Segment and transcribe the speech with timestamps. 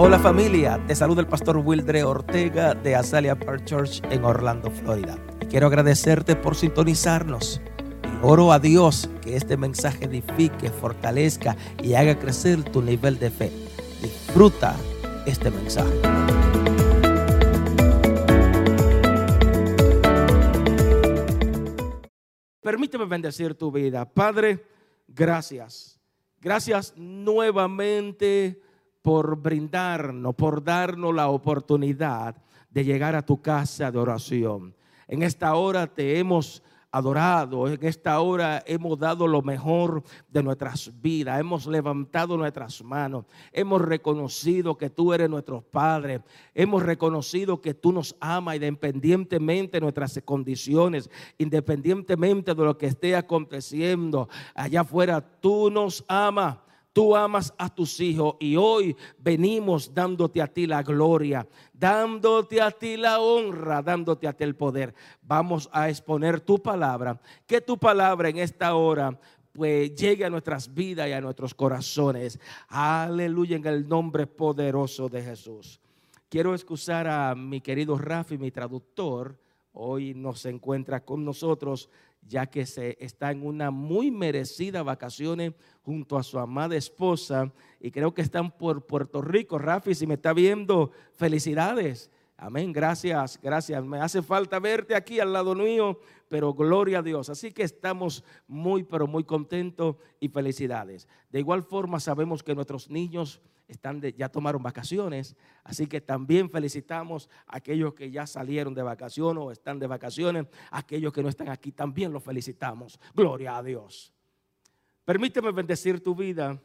[0.00, 5.18] Hola familia, te saluda el pastor Wildre Ortega de Azalea Park Church en Orlando, Florida.
[5.40, 7.60] Y quiero agradecerte por sintonizarnos.
[8.04, 13.32] Y oro a Dios que este mensaje edifique, fortalezca y haga crecer tu nivel de
[13.32, 13.50] fe.
[14.00, 14.76] Disfruta
[15.26, 16.00] este mensaje.
[22.60, 24.04] Permíteme bendecir tu vida.
[24.08, 24.64] Padre,
[25.08, 25.98] gracias.
[26.40, 28.67] Gracias nuevamente
[29.08, 32.36] por brindarnos, por darnos la oportunidad
[32.68, 34.74] de llegar a tu casa de oración.
[35.06, 40.92] En esta hora te hemos adorado, en esta hora hemos dado lo mejor de nuestras
[41.00, 46.20] vidas, hemos levantado nuestras manos, hemos reconocido que tú eres nuestro Padre,
[46.54, 53.16] hemos reconocido que tú nos amas independientemente de nuestras condiciones, independientemente de lo que esté
[53.16, 56.58] aconteciendo allá afuera, tú nos amas.
[56.98, 62.72] Tú amas a tus hijos y hoy venimos dándote a ti la gloria, dándote a
[62.72, 64.92] ti la honra, dándote a ti el poder.
[65.22, 69.16] Vamos a exponer tu palabra, que tu palabra en esta hora
[69.52, 72.40] pues llegue a nuestras vidas y a nuestros corazones.
[72.66, 75.78] Aleluya en el nombre poderoso de Jesús.
[76.28, 79.38] Quiero excusar a mi querido Rafi, mi traductor.
[79.72, 81.90] Hoy no se encuentra con nosotros
[82.22, 85.52] ya que se está en una muy merecida vacaciones
[85.82, 89.58] junto a su amada esposa y creo que están por Puerto Rico.
[89.58, 92.10] Rafi, si me está viendo, felicidades.
[92.40, 93.84] Amén, gracias, gracias.
[93.84, 97.28] Me hace falta verte aquí al lado mío, pero gloria a Dios.
[97.30, 101.08] Así que estamos muy, pero muy contentos y felicidades.
[101.30, 107.28] De igual forma sabemos que nuestros niños están ya tomaron vacaciones, así que también felicitamos
[107.48, 111.48] a aquellos que ya salieron de vacaciones o están de vacaciones, aquellos que no están
[111.48, 113.00] aquí también los felicitamos.
[113.16, 114.12] Gloria a Dios.
[115.04, 116.56] Permíteme bendecir tu vida.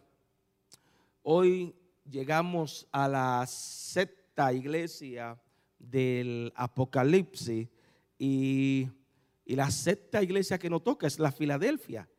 [1.24, 1.76] Hoy
[2.08, 5.36] llegamos a la sexta iglesia
[5.90, 7.68] del Apocalipsis
[8.18, 8.88] y,
[9.46, 12.10] y la sexta iglesia que nos toca es la Filadelfia.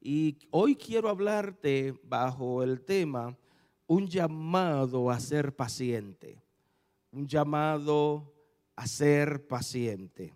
[0.00, 3.36] Y hoy quiero hablarte bajo el tema
[3.86, 6.42] un llamado a ser paciente,
[7.12, 8.34] un llamado
[8.74, 10.34] a ser paciente.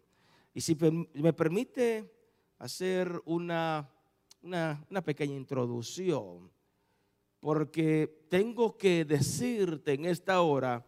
[0.54, 0.76] Y si
[1.14, 2.10] me permite
[2.58, 3.88] hacer una,
[4.42, 6.50] una, una pequeña introducción,
[7.40, 10.84] porque tengo que decirte en esta hora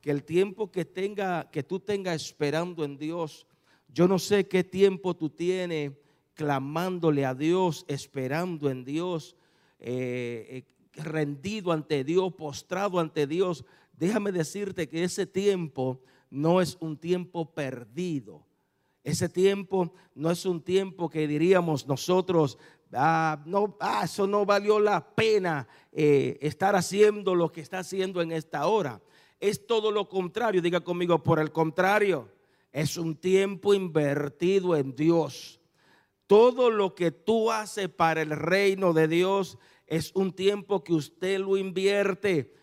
[0.00, 3.46] que el tiempo que tenga, que tú tengas esperando en Dios,
[3.88, 5.92] yo no sé qué tiempo tú tienes
[6.34, 9.36] clamándole a Dios, esperando en Dios,
[9.78, 10.64] eh,
[10.96, 16.00] eh, rendido ante Dios, postrado ante Dios, déjame decirte que ese tiempo
[16.30, 18.46] no es un tiempo perdido.
[19.02, 22.58] Ese tiempo no es un tiempo que diríamos nosotros,
[22.92, 28.20] ah, no, ah, eso no valió la pena eh, estar haciendo lo que está haciendo
[28.20, 29.00] en esta hora.
[29.40, 32.28] Es todo lo contrario, diga conmigo, por el contrario,
[32.72, 35.60] es un tiempo invertido en Dios.
[36.26, 41.40] Todo lo que tú haces para el reino de Dios es un tiempo que usted
[41.40, 42.54] lo invierte.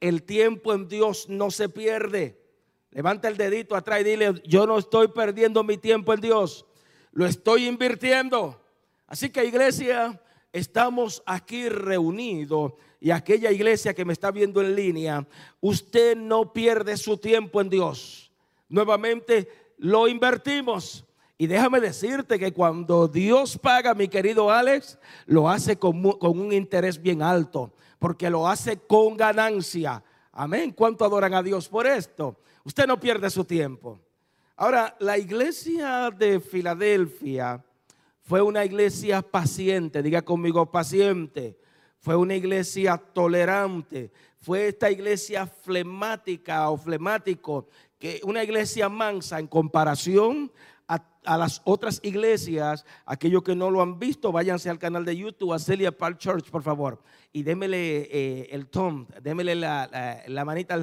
[0.00, 2.42] El tiempo en Dios no se pierde.
[2.90, 6.66] Levanta el dedito atrás y dile, yo no estoy perdiendo mi tiempo en Dios,
[7.12, 8.62] lo estoy invirtiendo.
[9.06, 10.20] Así que iglesia,
[10.52, 15.26] estamos aquí reunidos y aquella iglesia que me está viendo en línea,
[15.60, 18.30] usted no pierde su tiempo en Dios.
[18.68, 19.48] Nuevamente
[19.78, 21.04] lo invertimos.
[21.36, 27.02] Y déjame decirte que cuando Dios paga, mi querido Alex, lo hace con, un interés
[27.02, 30.00] bien alto, porque lo hace con ganancia.
[30.30, 30.70] Amén.
[30.70, 32.36] ¿Cuánto adoran a Dios por esto?
[32.62, 33.98] Usted no pierde su tiempo.
[34.54, 37.64] Ahora, la iglesia de Filadelfia
[38.20, 41.58] fue una iglesia paciente, diga conmigo paciente.
[42.02, 44.10] Fue una iglesia tolerante.
[44.40, 50.50] Fue esta iglesia flemática o flemático, que una iglesia mansa en comparación
[51.24, 55.52] a las otras iglesias, aquellos que no lo han visto, váyanse al canal de YouTube,
[55.52, 57.00] a Celia Park Church, por favor,
[57.32, 60.80] y démele eh, el tom, démele la, la, manita,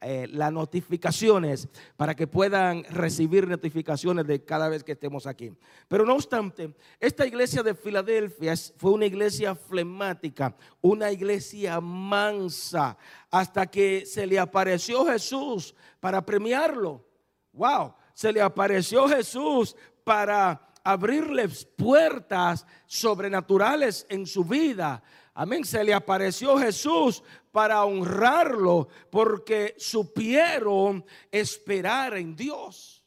[0.00, 5.52] eh, las notificaciones para que puedan recibir notificaciones de cada vez que estemos aquí.
[5.88, 12.96] Pero no obstante, esta iglesia de Filadelfia fue una iglesia flemática, una iglesia mansa,
[13.28, 17.04] hasta que se le apareció Jesús para premiarlo.
[17.52, 19.74] Wow, se le apareció Jesús
[20.04, 25.02] para abrirles puertas sobrenaturales en su vida.
[25.40, 25.64] Amén.
[25.64, 33.04] Se le apareció Jesús para honrarlo porque supieron esperar en Dios.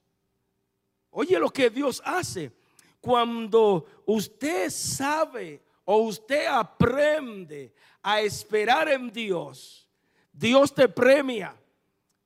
[1.10, 2.54] Oye lo que Dios hace.
[3.02, 9.86] Cuando usted sabe o usted aprende a esperar en Dios,
[10.32, 11.54] Dios te premia.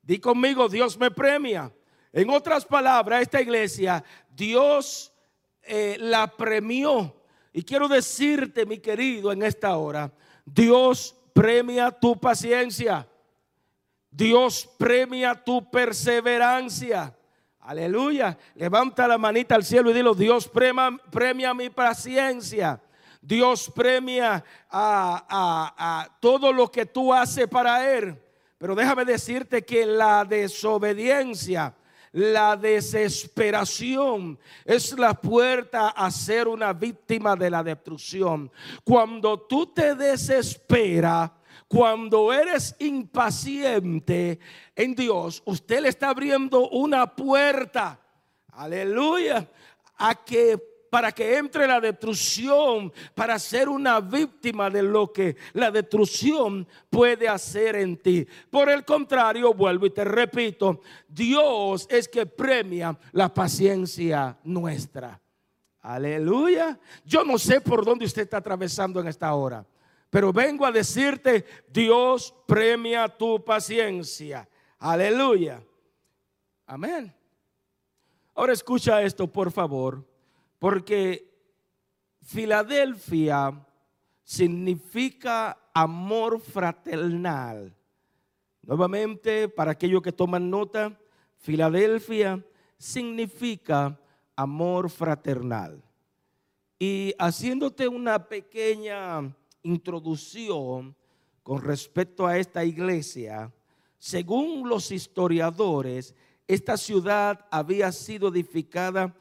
[0.04, 1.74] Di conmigo, Dios me premia.
[2.14, 5.12] En otras palabras, esta iglesia, Dios
[5.64, 7.25] eh, la premió.
[7.58, 10.12] Y quiero decirte, mi querido, en esta hora,
[10.46, 13.08] Dios premia tu paciencia.
[14.12, 17.16] Dios premia tu perseverancia.
[17.62, 18.38] Aleluya.
[18.56, 22.82] Levanta la manita al cielo y dilo, Dios premia, premia mi paciencia.
[23.22, 28.22] Dios premia a, todo lo que tú haces para Él.
[28.58, 31.74] Pero déjame decirte que la desobediencia,
[32.16, 38.50] la desesperación es la puerta a ser una víctima de la destrucción.
[38.86, 41.32] Cuando tú te desesperas,
[41.68, 44.40] cuando eres impaciente
[44.74, 48.00] en Dios, usted le está abriendo una puerta,
[48.54, 49.50] aleluya,
[49.98, 55.70] a que para que entre la destrucción, para ser una víctima de lo que la
[55.70, 58.26] destrucción puede hacer en ti.
[58.50, 65.20] Por el contrario, vuelvo y te repito, Dios es que premia la paciencia nuestra.
[65.82, 66.80] Aleluya.
[67.04, 69.66] Yo no sé por dónde usted está atravesando en esta hora.
[70.10, 74.48] Pero vengo a decirte, Dios premia tu paciencia.
[74.80, 75.62] Aleluya.
[76.66, 77.14] Amén.
[78.34, 80.15] Ahora escucha esto, por favor,
[80.66, 81.32] porque
[82.24, 83.54] Filadelfia
[84.24, 87.72] significa amor fraternal.
[88.64, 91.00] Nuevamente, para aquellos que toman nota,
[91.38, 92.44] Filadelfia
[92.80, 93.96] significa
[94.36, 95.84] amor fraternal.
[96.80, 100.96] Y haciéndote una pequeña introducción
[101.44, 103.54] con respecto a esta iglesia,
[104.00, 106.16] según los historiadores,
[106.48, 109.16] esta ciudad había sido edificada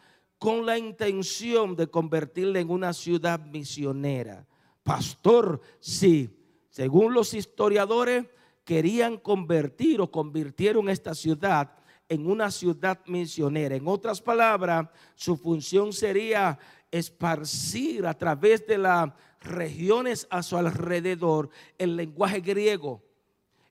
[0.44, 4.46] con la intención de convertirla en una ciudad misionera.
[4.82, 6.28] Pastor, sí,
[6.68, 8.26] según los historiadores,
[8.62, 11.72] querían convertir o convirtieron esta ciudad
[12.10, 13.74] en una ciudad misionera.
[13.74, 16.58] En otras palabras, su función sería
[16.90, 19.08] esparcir a través de las
[19.40, 21.48] regiones a su alrededor
[21.78, 23.02] el lenguaje griego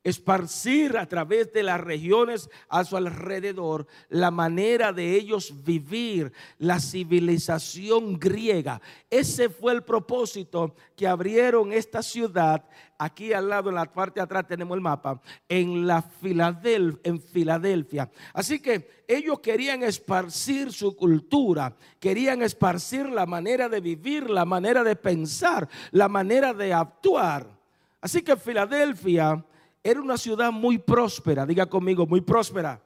[0.04, 6.80] esparcir a través de las regiones a su alrededor la manera de ellos vivir la
[6.80, 8.82] civilización griega.
[9.10, 12.66] Ese fue el propósito que abrieron esta ciudad.
[12.98, 18.10] Aquí al lado, en la parte de atrás tenemos el mapa, en, la en Filadelfia.
[18.34, 24.84] Así que ellos querían esparcir su cultura, querían esparcir la manera de vivir, la manera
[24.84, 27.48] de pensar, la manera de actuar.
[28.00, 29.44] Así que Filadelfia
[29.84, 32.82] era una ciudad muy próspera, diga conmigo, muy próspera.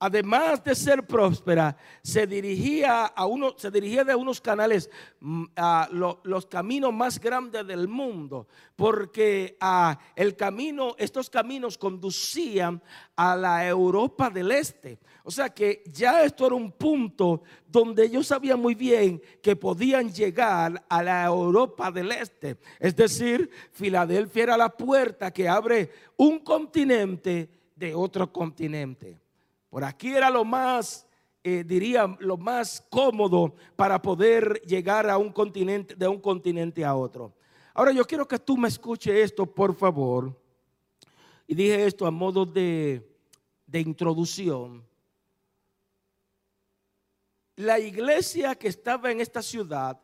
[0.00, 5.88] Además de ser próspera, se dirigía a uno, se dirigía de unos canales mm, a
[6.22, 8.46] los caminos más grandes del mundo,
[8.76, 12.80] porque a el camino, estos caminos conducían
[13.16, 15.00] a la Europa del Este.
[15.24, 20.12] O sea que ya esto era un punto donde ellos sabían muy bien que podían
[20.12, 22.56] llegar a la Europa del Este.
[22.78, 29.27] Es decir, Filadelfia era la puerta que abre un continente de otro continente.
[29.68, 31.06] Por aquí era lo más,
[31.44, 36.94] eh, diría, lo más cómodo para poder llegar a un continente, de un continente a
[36.94, 37.34] otro.
[37.74, 40.40] Ahora yo quiero que tú me escuches esto, por favor.
[41.46, 43.16] Y dije esto a modo de,
[43.66, 44.88] de introducción
[47.58, 50.00] la iglesia que estaba en esta ciudad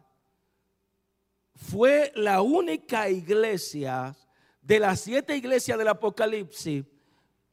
[1.54, 4.16] fue la única iglesia
[4.60, 6.84] de las siete iglesias del Apocalipsis,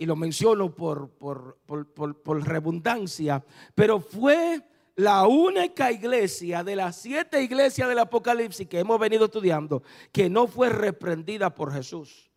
[0.01, 4.60] y lo menciono por, por, por, redundancia, pero fue
[4.96, 10.48] la única iglesia de las siete iglesias del Apocalipsis que hemos venido estudiando que no
[10.48, 12.31] fue reprendida por Jesús.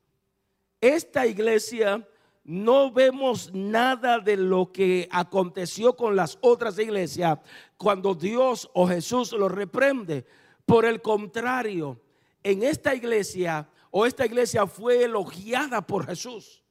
[0.78, 2.06] Esta iglesia
[2.44, 7.38] no vemos nada de lo que aconteció con las otras iglesias
[7.78, 10.26] cuando Dios o Jesús lo reprende.
[10.66, 11.98] Por el contrario,
[12.42, 16.63] en esta iglesia o esta iglesia fue elogiada por Jesús.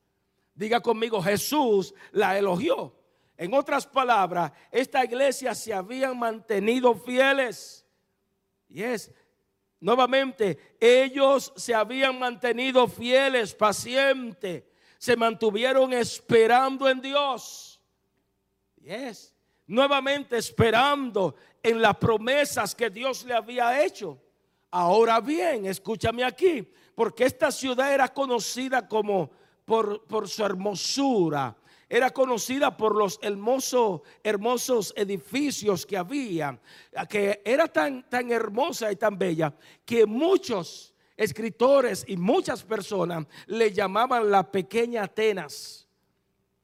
[0.55, 2.95] Diga conmigo, Jesús la elogió.
[3.37, 7.85] En otras palabras, esta iglesia se habían mantenido fieles.
[8.69, 9.11] Y es,
[9.79, 14.63] nuevamente, ellos se habían mantenido fieles, pacientes
[15.03, 17.81] se mantuvieron esperando en Dios.
[18.81, 19.35] Yes.
[19.67, 24.17] Nuevamente esperando en las promesas que Dios le había hecho.
[24.71, 29.29] Ahora bien, escúchame aquí, porque esta ciudad era conocida como
[29.65, 31.55] por, por su hermosura,
[31.93, 36.59] era conocida por los hermosos, hermosos edificios que había,
[37.07, 39.53] que era tan, tan hermosa y tan bella
[39.85, 45.87] que muchos escritores y muchas personas le llamaban la pequeña Atenas.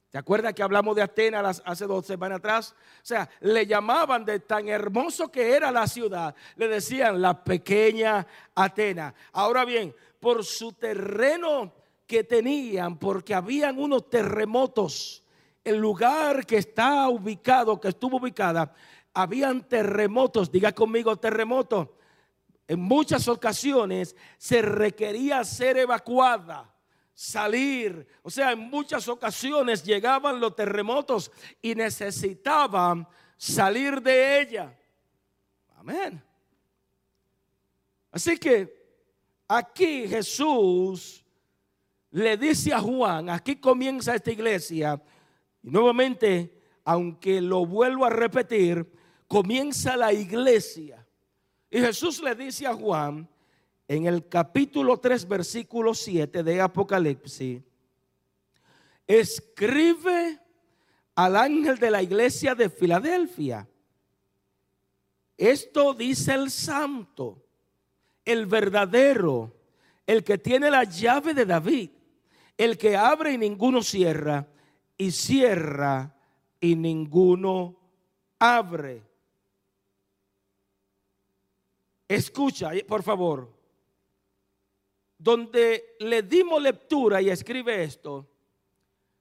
[0.10, 2.76] ¿Te acuerdas que hablamos de Atenas hace dos semanas atrás?
[2.96, 8.26] O sea, le llamaban de tan hermoso que era la ciudad, le decían la pequeña
[8.56, 9.14] Atenas.
[9.34, 11.79] Ahora bien, por su terreno
[12.10, 15.24] que tenían, porque habían unos terremotos,
[15.64, 18.74] el lugar que está ubicado, que estuvo ubicada,
[19.14, 22.00] habían terremotos, diga conmigo terremoto.
[22.68, 26.74] En muchas ocasiones se requería ser evacuada,
[27.14, 28.08] salir.
[28.24, 34.76] O sea, en muchas ocasiones llegaban los terremotos y necesitaban salir de ella.
[35.78, 36.24] Amén.
[38.12, 38.98] Así que
[39.48, 41.24] aquí Jesús
[42.12, 45.02] le dice a Juan, aquí comienza esta iglesia,
[45.62, 48.90] y nuevamente, aunque lo vuelvo a repetir,
[49.28, 51.06] comienza la iglesia.
[51.70, 53.30] Y Jesús le dice a Juan
[53.88, 57.62] en el capítulo 3, versículo 7 de Apocalipsis,
[59.06, 60.40] escribe
[61.16, 63.68] al ángel de la iglesia de Filadelfia.
[65.38, 67.46] Esto dice el santo,
[68.26, 69.56] el verdadero,
[70.06, 71.92] el que tiene la llave de David,
[72.60, 74.46] el que abre y ninguno cierra,
[74.98, 76.14] y cierra
[76.60, 77.78] y ninguno
[78.38, 79.02] abre.
[82.06, 83.50] Escucha, por favor.
[85.18, 88.28] Donde le dimos lectura y escribe esto,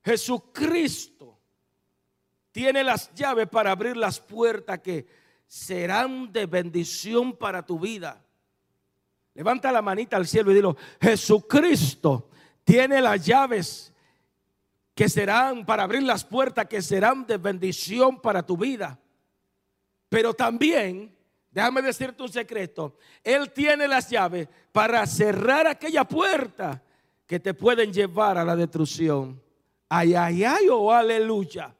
[0.04, 1.38] Jesucristo
[2.50, 5.06] tiene las llaves para abrir las puertas que
[5.46, 8.20] serán de bendición para tu vida.
[9.34, 12.27] Levanta la manita al cielo y dilo, Jesucristo
[12.68, 13.94] tiene las llaves
[14.94, 18.98] que serán para abrir las puertas que serán de bendición para tu vida.
[20.10, 21.16] Pero también
[21.50, 22.98] Déjame decirte un secreto.
[23.24, 26.82] Él tiene las llaves para cerrar aquella puerta
[27.26, 29.42] que te pueden llevar a la destrucción.
[29.88, 31.74] Ay, ay, ay, oh, aleluya.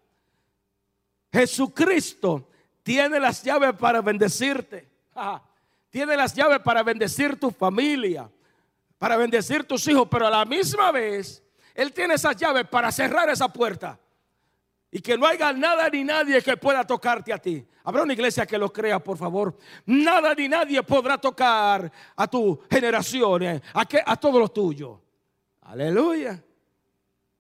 [1.31, 2.49] Jesucristo
[2.83, 4.89] tiene las llaves para bendecirte.
[5.91, 8.31] Tiene las llaves para bendecir tu familia,
[8.99, 11.43] para bendecir tus hijos, pero a la misma vez,
[11.75, 13.99] Él tiene esas llaves para cerrar esa puerta.
[14.91, 17.67] Y que no haya nada ni nadie que pueda tocarte a ti.
[17.85, 19.57] Habrá una iglesia que lo crea, por favor.
[19.87, 24.99] Nada ni nadie podrá tocar a tu generación, eh, a, a todos los tuyos.
[25.63, 26.43] Aleluya.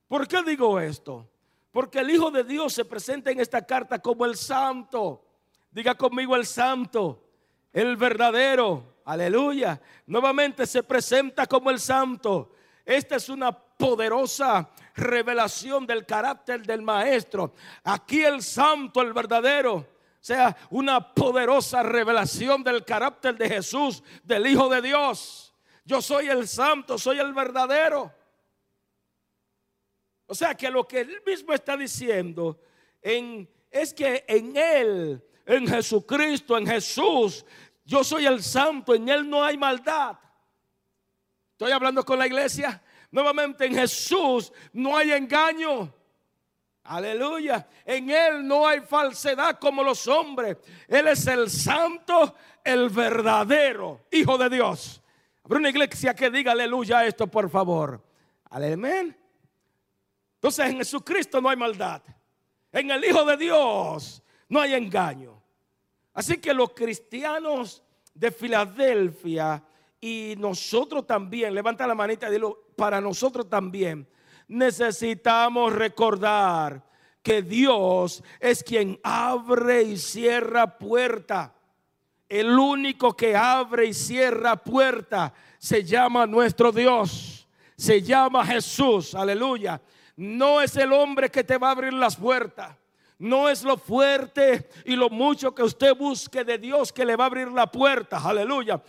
[0.06, 1.28] ¿Por qué digo esto?
[1.70, 5.24] Porque el Hijo de Dios se presenta en esta carta como el santo.
[5.70, 7.24] Diga conmigo el santo,
[7.72, 8.97] el verdadero.
[9.08, 9.80] Aleluya.
[10.04, 12.52] Nuevamente se presenta como el santo.
[12.84, 17.54] Esta es una poderosa revelación del carácter del maestro.
[17.84, 19.86] Aquí el santo, el verdadero,
[20.20, 25.54] sea una poderosa revelación del carácter de Jesús, del Hijo de Dios.
[25.86, 28.12] Yo soy el santo, soy el verdadero.
[30.26, 32.60] O sea que lo que él mismo está diciendo
[33.00, 37.46] en, es que en él, en Jesucristo, en Jesús,
[37.88, 40.18] yo soy el santo, en él no hay maldad.
[41.52, 42.82] Estoy hablando con la iglesia.
[43.10, 45.90] Nuevamente en Jesús no hay engaño.
[46.84, 47.66] Aleluya.
[47.86, 50.58] En Él no hay falsedad como los hombres.
[50.86, 55.00] Él es el santo, el verdadero Hijo de Dios.
[55.42, 58.04] Habrá una iglesia que diga aleluya a esto, por favor.
[58.50, 59.18] Amén.
[60.34, 62.02] Entonces en Jesucristo no hay maldad.
[62.70, 65.37] En el Hijo de Dios no hay engaño.
[66.18, 67.80] Así que los cristianos
[68.12, 69.62] de Filadelfia
[70.00, 74.04] y nosotros también, levanta la manita y dilo, para nosotros también
[74.48, 76.82] necesitamos recordar
[77.22, 81.54] que Dios es quien abre y cierra puerta.
[82.28, 87.46] El único que abre y cierra puerta se llama nuestro Dios.
[87.76, 89.14] Se llama Jesús.
[89.14, 89.80] Aleluya.
[90.16, 92.74] No es el hombre que te va a abrir las puertas.
[93.18, 97.24] No es lo fuerte y lo mucho que usted busque de Dios que le va
[97.24, 98.18] a abrir la puerta.
[98.22, 98.80] Aleluya.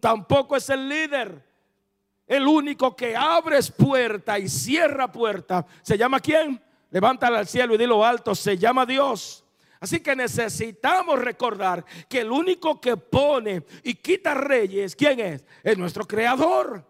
[0.00, 1.44] Tampoco es el líder.
[2.26, 5.66] El único que abre puerta y cierra puerta.
[5.82, 6.62] ¿Se llama quién?
[6.90, 8.34] Levántala al cielo y dilo alto.
[8.34, 9.44] Se llama Dios.
[9.80, 15.44] Así que necesitamos recordar que el único que pone y quita reyes, ¿quién es?
[15.62, 16.82] Es nuestro creador.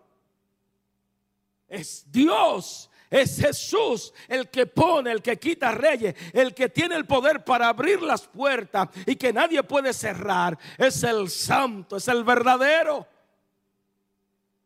[1.66, 2.88] Es Dios.
[3.10, 7.68] Es Jesús el que pone, el que quita reyes, el que tiene el poder para
[7.68, 10.58] abrir las puertas y que nadie puede cerrar.
[10.78, 13.06] Es el santo, es el verdadero.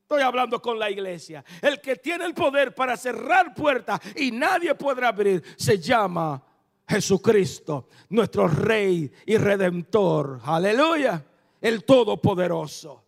[0.02, 1.44] Estoy hablando con la iglesia.
[1.60, 6.42] El que tiene el poder para cerrar puertas y nadie podrá abrir se llama
[6.88, 10.40] Jesucristo, nuestro Rey y Redentor.
[10.44, 11.22] Aleluya.
[11.60, 13.04] El Todopoderoso.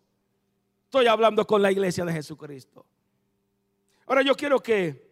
[0.83, 2.85] Estoy hablando con la iglesia de Jesucristo.
[4.05, 5.10] Ahora yo quiero que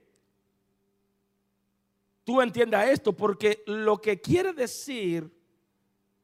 [2.29, 5.35] tú entiendas esto, porque lo que quiere decir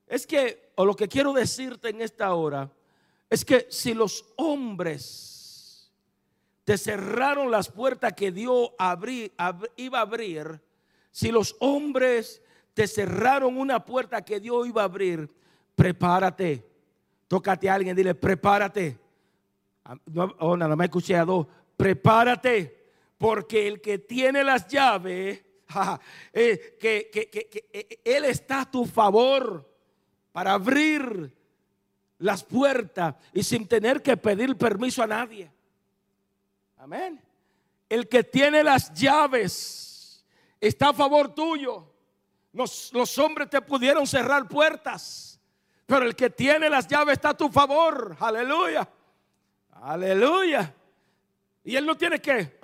[0.05, 2.71] es que, o lo que quiero decirte en esta hora,
[3.27, 5.91] es que si los hombres
[6.63, 8.69] te cerraron las puertas que Dios
[9.77, 10.61] iba a abrir,
[11.09, 12.39] si los hombres
[12.75, 15.27] te cerraron una puerta que Dios iba a abrir,
[15.73, 16.63] prepárate.
[17.27, 18.99] Tócate a alguien, dile, prepárate.
[20.05, 21.47] No, oh, nada más escuché a dos.
[21.75, 25.44] Prepárate, porque el que tiene las llaves,
[26.33, 27.09] eh, que,
[27.73, 29.69] eh, Él está a tu favor
[30.31, 31.35] para abrir
[32.19, 35.51] las puertas y sin tener que pedir permiso a nadie.
[36.77, 37.21] Amén.
[37.89, 40.25] El que tiene las llaves
[40.59, 41.91] está a favor tuyo.
[42.53, 45.39] Los, los, hombres te pudieron cerrar puertas,
[45.85, 48.15] pero el que tiene las llaves está a tu favor.
[48.19, 48.87] Aleluya.
[49.81, 50.73] Aleluya.
[51.65, 52.59] Y él no tiene que,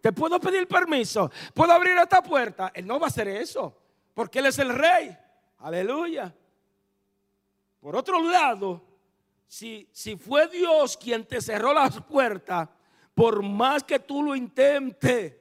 [0.00, 2.70] te puedo pedir permiso, puedo abrir esta puerta.
[2.74, 3.76] Él no va a hacer eso,
[4.14, 5.16] porque él es el rey.
[5.58, 6.34] Aleluya.
[7.80, 8.82] Por otro lado,
[9.46, 12.68] si, si fue Dios quien te cerró las puertas,
[13.14, 15.34] por más que tú lo intentes,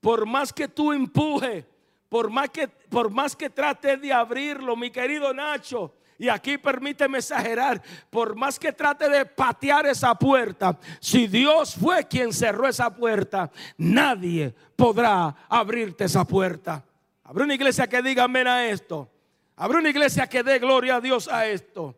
[0.00, 1.66] por más que tú empuje,
[2.08, 7.18] por más que, por más que trate de abrirlo, mi querido Nacho, y aquí permíteme
[7.18, 12.94] exagerar, por más que trate de patear esa puerta, si Dios fue quien cerró esa
[12.94, 16.84] puerta, nadie podrá abrirte esa puerta.
[17.24, 19.10] Habrá una iglesia que diga amén a esto.
[19.56, 21.96] Habrá una iglesia que dé gloria a Dios a esto.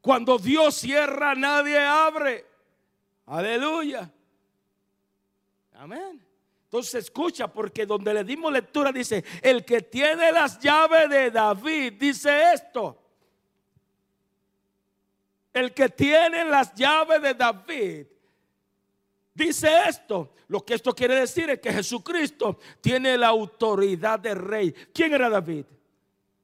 [0.00, 2.46] Cuando Dios cierra, nadie abre.
[3.26, 4.10] Aleluya.
[5.74, 6.24] Amén.
[6.64, 11.94] Entonces escucha, porque donde le dimos lectura dice, el que tiene las llaves de David,
[11.94, 12.99] dice esto.
[15.52, 18.06] El que tiene las llaves de David,
[19.34, 20.32] dice esto.
[20.48, 24.72] Lo que esto quiere decir es que Jesucristo tiene la autoridad de rey.
[24.92, 25.64] ¿Quién era David?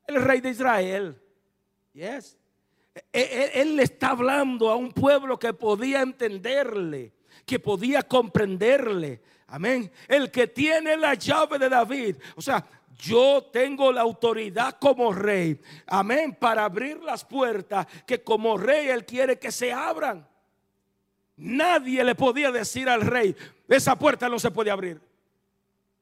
[0.06, 1.20] El rey de Israel.
[1.92, 2.38] Yes.
[3.12, 7.12] E, e, él, le está hablando a un pueblo que podía entenderle,
[7.44, 9.20] que podía comprenderle.
[9.48, 9.90] Amén.
[10.08, 12.16] El que tiene la llave de David.
[12.36, 12.64] O sea,
[12.96, 15.60] yo tengo la autoridad como rey.
[15.86, 16.36] Amén.
[16.38, 20.26] Para abrir las puertas que como rey Él quiere que se abran.
[21.36, 23.36] Nadie le podía decir al rey,
[23.68, 25.00] esa puerta no se puede abrir.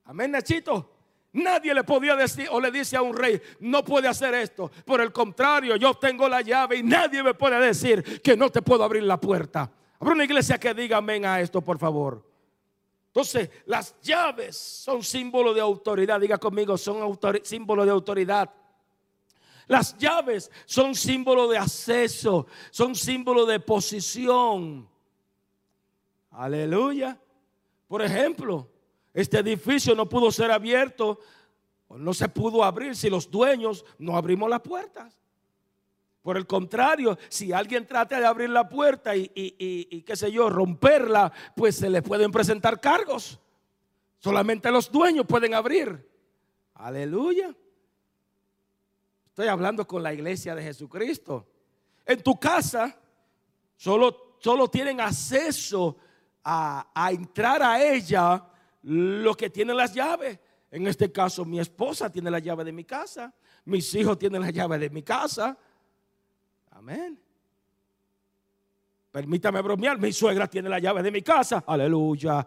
[0.04, 0.90] Amén, Nachito.
[1.32, 4.70] Nadie le podía decir o le dice a un rey, no puede hacer esto.
[4.84, 8.62] Por el contrario, yo tengo la llave y nadie me puede decir que no te
[8.62, 9.68] puedo abrir la puerta.
[9.98, 12.33] Habrá una iglesia que diga amén a esto, por favor.
[13.14, 16.20] Entonces, las llaves son símbolo de autoridad.
[16.20, 18.50] Diga conmigo, son símbolo de autoridad.
[19.68, 24.88] Las llaves son símbolo de acceso, son símbolo de posición.
[26.32, 27.16] Aleluya.
[27.86, 28.68] Por ejemplo,
[29.12, 31.20] este edificio no pudo ser abierto,
[31.90, 35.16] no se pudo abrir si los dueños no abrimos las puertas.
[36.24, 40.48] Por el contrario, si alguien trata de abrir la puerta y, y, qué sé yo,
[40.48, 43.38] romperla, pues se le pueden presentar cargos.
[44.20, 46.10] Solamente los dueños pueden abrir.
[46.76, 47.54] Aleluya.
[49.26, 51.46] Estoy hablando con la iglesia de Jesucristo.
[52.06, 52.98] En tu casa
[53.76, 55.98] solo, solo tienen acceso
[56.42, 58.42] a, a entrar a ella
[58.80, 60.38] los que tienen las llaves.
[60.70, 63.34] En este caso, mi esposa tiene la llave de mi casa,
[63.66, 65.58] mis hijos tienen la llave de mi casa.
[66.74, 67.18] Amén.
[69.10, 71.62] Permítame bromear, mi suegra tiene la llave de mi casa.
[71.66, 72.44] Aleluya.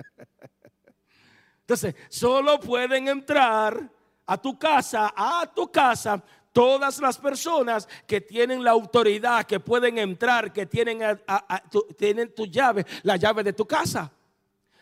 [1.60, 3.90] Entonces, solo pueden entrar
[4.24, 9.98] a tu casa, a tu casa, todas las personas que tienen la autoridad, que pueden
[9.98, 11.20] entrar, que tienen,
[11.70, 14.10] tu, tienen tu llave, la llave de tu casa.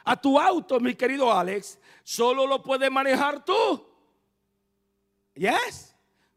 [0.04, 3.84] A tu auto, mi querido Alex, solo lo puedes manejar tú.
[5.34, 5.95] Yes.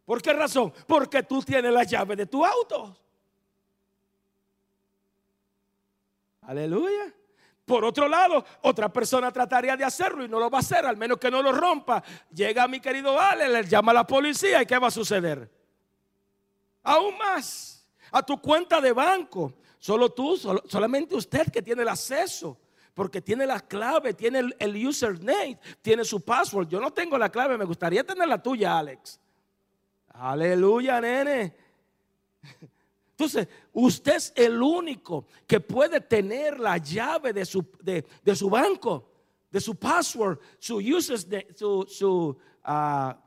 [0.10, 0.74] ¿Por qué razón?
[0.88, 2.98] Porque tú tienes la llave de tu auto.
[6.42, 7.14] Aleluya.
[7.64, 10.98] Por otro lado, otra persona trataría de hacerlo y no lo va a hacer, al
[10.98, 12.04] menos que no lo rompa.
[12.34, 15.48] Llega mi querido Alex, le llama a la policía y ¿qué va a suceder?
[16.82, 19.54] Aún más, a tu cuenta de banco.
[19.78, 22.58] Solo tú, solamente usted que tiene el acceso
[22.96, 26.68] porque tiene la clave, tiene el, username, tiene su password.
[26.68, 29.20] Yo no tengo la clave, me gustaría tener la tuya, Alex.
[30.20, 31.56] Aleluya, nene.
[33.12, 39.12] Entonces, usted es el único que puede tener la llave de su, de, su banco,
[39.50, 43.26] de su password, su username, su, su uh,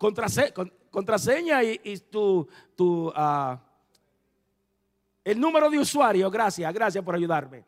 [0.90, 3.59] contraseña, y, tu, tu uh,
[5.24, 7.64] El número de usuario, gracias, gracias por ayudarme.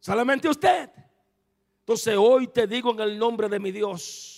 [0.00, 0.90] Solamente usted.
[1.80, 4.33] Entonces hoy te digo en el nombre de mi Dios,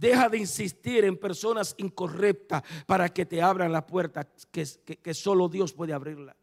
[0.00, 4.66] deja de insistir en personas incorrectas para que te abran la puerta que,
[5.00, 6.34] que solo Dios puede abrirla.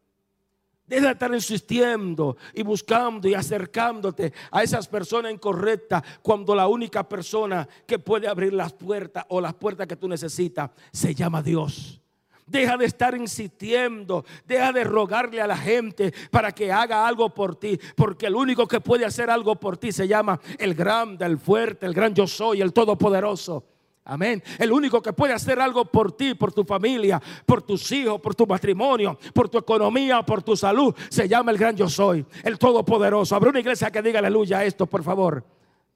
[0.86, 7.06] Deja de estar insistiendo y buscando y acercándote a esas personas incorrectas cuando la única
[7.06, 12.00] persona que puede abrir las puertas o las puertas que tú necesitas se llama Dios.
[12.48, 17.56] Deja de estar insistiendo, deja de rogarle a la gente para que haga algo por
[17.56, 21.38] ti, porque el único que puede hacer algo por ti se llama el grande, el
[21.38, 23.64] fuerte, el gran yo soy, el todopoderoso.
[24.04, 24.42] Amén.
[24.58, 28.34] El único que puede hacer algo por ti, por tu familia, por tus hijos, por
[28.34, 32.58] tu matrimonio, por tu economía, por tu salud, se llama el gran yo soy, el
[32.58, 33.36] todopoderoso.
[33.36, 35.44] Habrá una iglesia que diga aleluya a esto, por favor.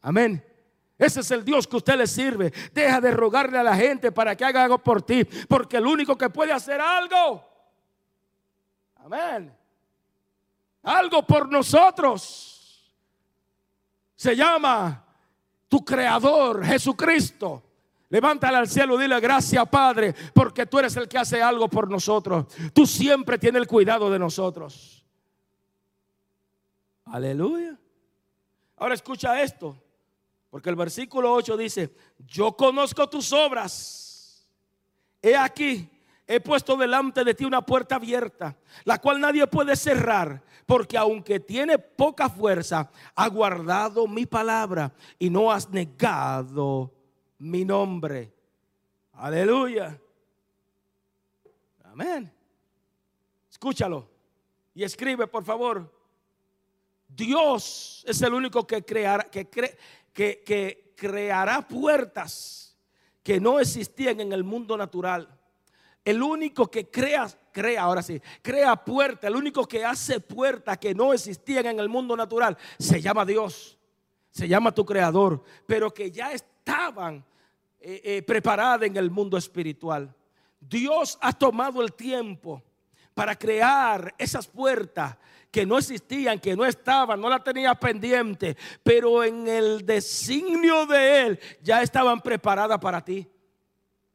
[0.02, 0.51] Amén.
[0.98, 2.52] Ese es el Dios que usted le sirve.
[2.72, 6.16] Deja de rogarle a la gente para que haga algo por ti, porque el único
[6.16, 7.44] que puede hacer algo,
[8.96, 9.54] amén,
[10.82, 12.92] algo por nosotros,
[14.14, 15.04] se llama
[15.68, 17.62] tu creador, Jesucristo.
[18.12, 22.46] Levántale al cielo dile gracias Padre, porque tú eres el que hace algo por nosotros.
[22.74, 25.02] Tú siempre tienes el cuidado de nosotros.
[27.06, 27.78] Aleluya.
[28.76, 29.81] Ahora escucha esto,
[30.52, 34.46] porque el versículo 8 dice, yo conozco tus obras.
[35.22, 35.88] He aquí,
[36.26, 41.40] he puesto delante de ti una puerta abierta, la cual nadie puede cerrar, porque aunque
[41.40, 46.92] tiene poca fuerza, ha guardado mi palabra y no has negado
[47.38, 48.30] mi nombre.
[49.14, 49.98] Aleluya.
[51.82, 52.30] Amén.
[53.50, 54.06] Escúchalo
[54.74, 55.90] y escribe, por favor.
[57.14, 59.48] Dios es el único que creará, que,
[60.12, 62.78] que, creará puertas
[63.24, 65.28] que no existían en el mundo natural.
[66.04, 70.94] El único que crea, crea, ahora sí, crea puertas, el único que hace puertas que
[70.94, 73.78] no existían en el mundo natural, se llama Dios,
[74.30, 77.24] se llama tu creador, pero que ya estaban
[77.80, 80.14] eh, eh, preparada en el mundo espiritual.
[80.60, 82.62] Dios ha tomado el tiempo
[83.12, 85.16] para crear esas puertas
[85.52, 91.20] que no existían, que no estaban, no la tenía pendiente, pero en el designio de
[91.20, 93.28] Él ya estaban preparadas para ti.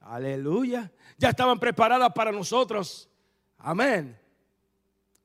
[0.02, 0.92] Aleluya.
[1.18, 3.08] Ya estaban preparadas para nosotros.
[3.60, 4.20] Amén.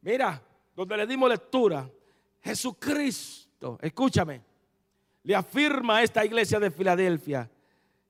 [0.03, 0.43] Mira,
[0.77, 1.89] donde le dimos lectura,
[2.43, 4.43] Jesucristo, escúchame,
[5.23, 7.51] le afirma a esta iglesia de Filadelfia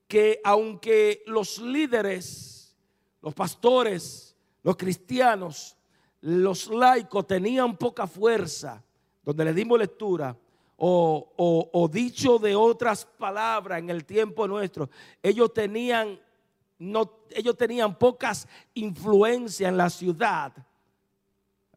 [0.09, 2.77] que aunque los líderes,
[3.21, 5.77] los pastores, los cristianos,
[6.23, 8.83] los laicos tenían poca fuerza,
[9.23, 10.37] donde le dimos lectura,
[10.85, 14.91] o, dicho de otras palabras en el tiempo nuestro,
[15.23, 16.19] ellos tenían,
[17.31, 20.53] ellos tenían pocas influencias en la ciudad.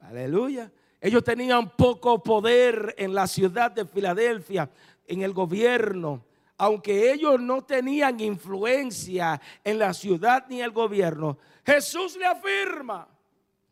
[0.02, 0.72] Aleluya.
[1.00, 4.70] Ellos tenían poco poder en la ciudad de Filadelfia,
[5.08, 6.24] en el gobierno
[6.58, 13.08] aunque ellos no tenían influencia en la ciudad ni el gobierno, Jesús le afirma,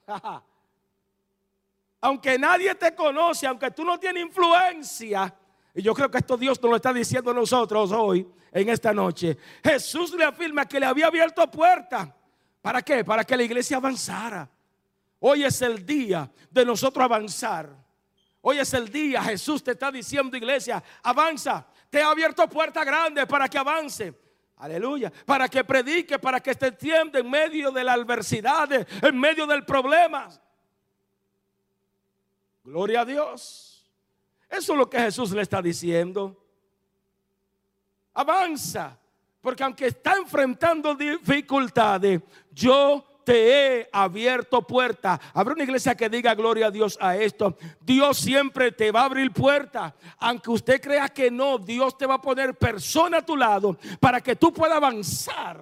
[2.03, 5.33] aunque nadie te conoce, aunque tú no tienes influencia,
[5.73, 8.93] y yo creo que esto Dios nos lo está diciendo a nosotros hoy, en esta
[8.93, 12.13] noche, Jesús le afirma que le había abierto puerta.
[12.61, 13.05] ¿Para qué?
[13.05, 14.49] Para que la iglesia avanzara.
[15.19, 17.69] Hoy es el día de nosotros avanzar.
[18.41, 23.27] Hoy es el día, Jesús te está diciendo, iglesia, avanza te ha abierto puertas grandes
[23.27, 24.13] para que avance.
[24.57, 25.13] Aleluya.
[25.25, 29.63] Para que predique, para que esté entienda en medio de la adversidad, en medio del
[29.63, 30.27] problema.
[32.63, 33.85] Gloria a Dios.
[34.49, 36.37] Eso es lo que Jesús le está diciendo.
[38.13, 38.97] Avanza.
[39.41, 42.21] Porque aunque está enfrentando dificultades,
[42.51, 45.19] yo te he abierto puerta.
[45.33, 47.57] Habrá una iglesia que diga gloria a Dios a esto.
[47.81, 49.93] Dios siempre te va a abrir puerta.
[50.19, 54.21] Aunque usted crea que no, Dios te va a poner persona a tu lado para
[54.21, 55.59] que tú puedas avanzar.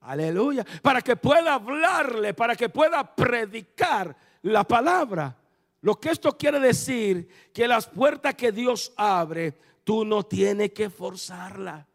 [0.00, 0.64] Aleluya.
[0.82, 5.36] Para que pueda hablarle, para que pueda predicar la palabra.
[5.82, 10.88] Lo que esto quiere decir que las puertas que Dios abre, tú no tienes que
[10.88, 11.86] forzarla.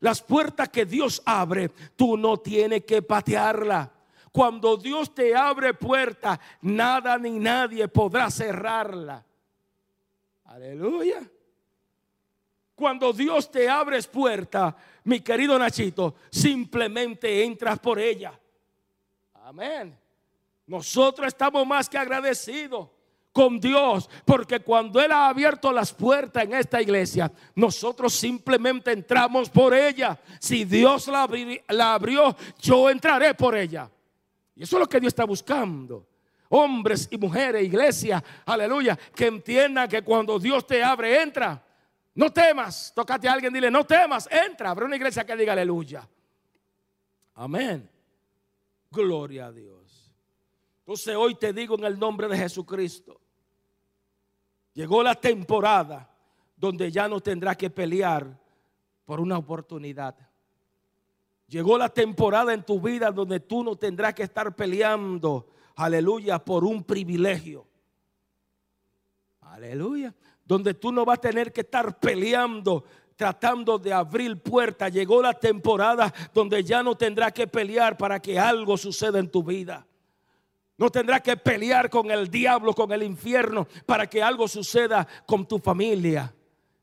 [0.00, 3.92] Las puertas que Dios abre, tú no tienes que patearla.
[4.32, 9.24] Cuando Dios te abre puerta, nada ni nadie podrá cerrarla.
[10.46, 11.22] Aleluya.
[12.74, 18.38] Cuando Dios te abre puerta, mi querido Nachito, simplemente entras por ella.
[19.34, 19.96] Amén.
[20.66, 22.93] Nosotros estamos más que agradecidos
[23.34, 29.50] con Dios, porque cuando Él ha abierto las puertas en esta iglesia, nosotros simplemente entramos
[29.50, 30.16] por ella.
[30.38, 31.24] Si Dios la,
[31.92, 33.90] abrió, yo entraré por ella.
[34.54, 36.06] Y eso es lo que Dios está buscando.
[36.48, 41.60] hombres y mujeres, iglesia, aleluya, que entiendan que cuando Dios te abre, entra.
[42.14, 44.70] No temas, tócate a alguien, dile, no temas, entra.
[44.70, 46.08] Habrá una iglesia que diga aleluya.
[47.34, 47.90] Amén.
[48.92, 50.14] Gloria a Dios.
[50.86, 53.23] Entonces hoy te digo en el nombre de Jesucristo,
[54.74, 56.10] llegó la temporada
[56.56, 58.38] donde ya no tendrás que pelear
[59.04, 60.14] por una oportunidad.
[61.48, 66.64] Llegó la temporada en tu vida donde tú no tendrás que estar peleando, aleluya, por
[66.64, 67.66] un privilegio.
[69.40, 70.14] Aleluya.
[70.44, 72.84] Donde tú no vas a tener que estar peleando
[73.16, 74.92] tratando de abrir puertas.
[74.92, 79.42] Llegó la temporada donde ya no tendrás que pelear para que algo suceda en tu
[79.42, 79.86] vida.
[80.76, 85.46] No tendrás que pelear con el diablo, con el infierno, para que algo suceda con
[85.46, 86.34] tu familia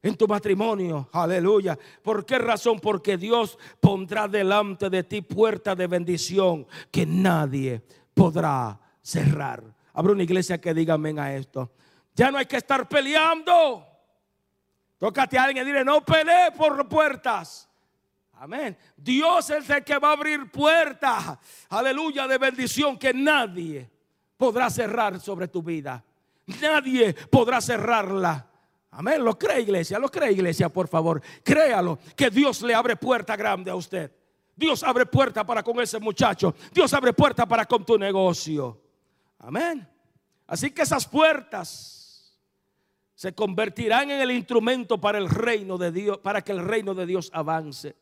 [0.04, 1.10] en tu matrimonio.
[1.12, 1.78] Aleluya.
[2.02, 2.80] ¿Por qué razón?
[2.80, 7.82] Porque Dios pondrá delante de ti puerta de bendición que nadie
[8.14, 9.64] podrá cerrar.
[9.94, 11.72] Habrá una iglesia que diga amén a esto.
[12.16, 13.86] Ya no hay que estar peleando.
[14.98, 17.70] Tócate a alguien y dile, no pelee por puertas.
[18.42, 18.76] Amén.
[18.98, 21.38] Dios es el que va a abrir puertas.
[21.70, 23.88] Aleluya de bendición que nadie
[24.36, 26.04] podrá cerrar sobre tu vida.
[26.60, 28.48] Nadie podrá cerrarla.
[28.90, 29.24] Amén.
[29.24, 31.22] Lo cree iglesia, lo cree iglesia, por favor.
[31.44, 34.12] Créalo que Dios le abre puerta grande a usted.
[34.56, 36.56] Dios abre puerta para con ese muchacho.
[36.74, 38.82] Dios abre puerta para con tu negocio.
[39.38, 39.88] Amén.
[40.48, 42.36] Así que esas puertas
[43.14, 47.06] se convertirán en el instrumento para el reino de Dios, para que el reino de
[47.06, 48.01] Dios avance.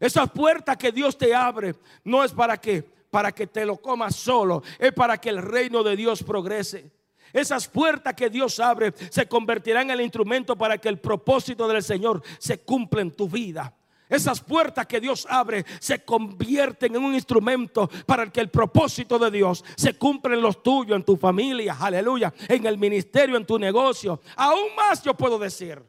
[0.00, 4.16] Esas puertas que Dios te abre no es para que para que te lo comas
[4.16, 6.90] solo, es para que el reino de Dios progrese.
[7.32, 11.82] Esas puertas que Dios abre se convertirán en el instrumento para que el propósito del
[11.82, 13.74] Señor se cumpla en tu vida.
[14.08, 19.30] Esas puertas que Dios abre se convierten en un instrumento para que el propósito de
[19.30, 23.56] Dios se cumpla en los tuyos, en tu familia, aleluya, en el ministerio, en tu
[23.56, 24.20] negocio.
[24.34, 25.80] Aún más yo puedo decir.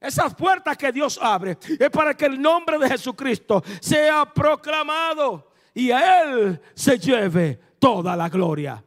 [0.00, 5.90] Esas puertas que Dios abre es para que el nombre de Jesucristo sea proclamado y
[5.90, 8.82] a Él se lleve toda la gloria.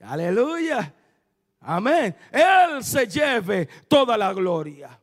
[0.00, 0.92] Aleluya.
[1.60, 2.16] Amén.
[2.32, 5.00] Él se lleve toda la gloria.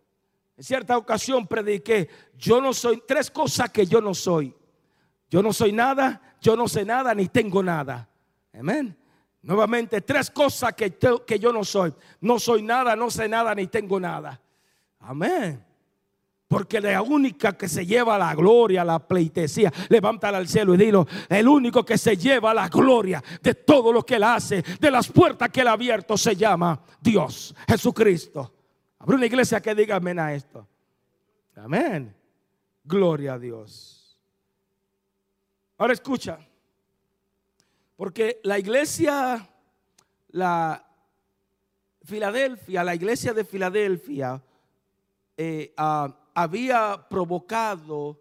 [0.58, 4.54] En cierta ocasión prediqué, yo no soy, tres cosas que yo no soy.
[5.30, 8.08] Yo no soy nada, yo no sé nada, ni tengo nada.
[8.54, 8.96] Amén.
[9.42, 10.96] Nuevamente, tres cosas que,
[11.26, 11.94] que yo no soy.
[12.22, 14.40] No soy nada, no sé nada, ni tengo nada.
[15.04, 15.64] Amén.
[16.48, 21.08] Porque la única que se lleva la gloria, la pleitesía, levántala al cielo y dilo,
[21.28, 25.08] el único que se lleva la gloria de todo lo que él hace, de las
[25.12, 28.54] puertas que él ha abierto, se llama Dios, Jesucristo.
[29.00, 30.68] Habrá una iglesia que diga amén a esto.
[31.56, 32.16] Amén.
[32.84, 34.20] Gloria a Dios.
[35.78, 36.38] Ahora escucha,
[37.96, 39.50] porque la iglesia,
[40.30, 40.86] la
[42.04, 44.42] Filadelfia, la iglesia de Filadelfia,
[45.38, 48.20] eh, ah, había provocado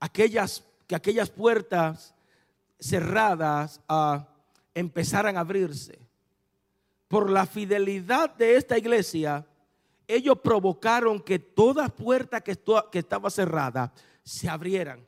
[0.00, 2.14] aquellas, que aquellas puertas
[2.78, 4.22] cerradas uh,
[4.74, 5.98] empezaran a abrirse.
[7.08, 9.46] Por la fidelidad de esta iglesia,
[10.06, 12.56] ellos provocaron que toda puerta que,
[12.92, 15.06] que estaba cerrada se abrieran.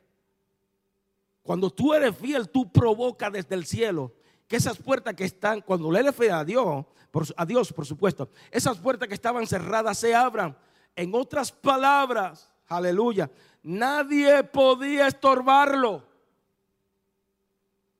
[1.43, 4.13] Cuando tú eres fiel, tú provocas desde el cielo
[4.47, 7.85] que esas puertas que están, cuando le eres fiel a Dios, por, a Dios por
[7.85, 10.57] supuesto, esas puertas que estaban cerradas se abran.
[10.95, 13.29] En otras palabras, aleluya,
[13.63, 16.03] nadie podía estorbarlo.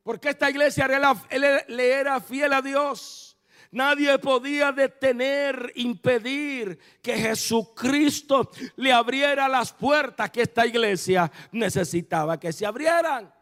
[0.03, 3.31] Porque esta iglesia le era fiel a Dios.
[3.71, 12.51] Nadie podía detener, impedir que Jesucristo le abriera las puertas que esta iglesia necesitaba que
[12.51, 13.33] se abrieran.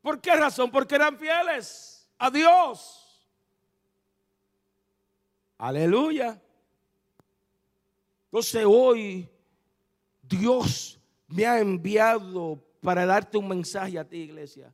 [0.00, 0.70] ¿Por qué razón?
[0.70, 3.28] Porque eran fieles a Dios.
[5.58, 6.40] Aleluya.
[8.30, 9.26] Entonces hoy
[10.22, 14.72] Dios me ha enviado para darte un mensaje a ti, iglesia.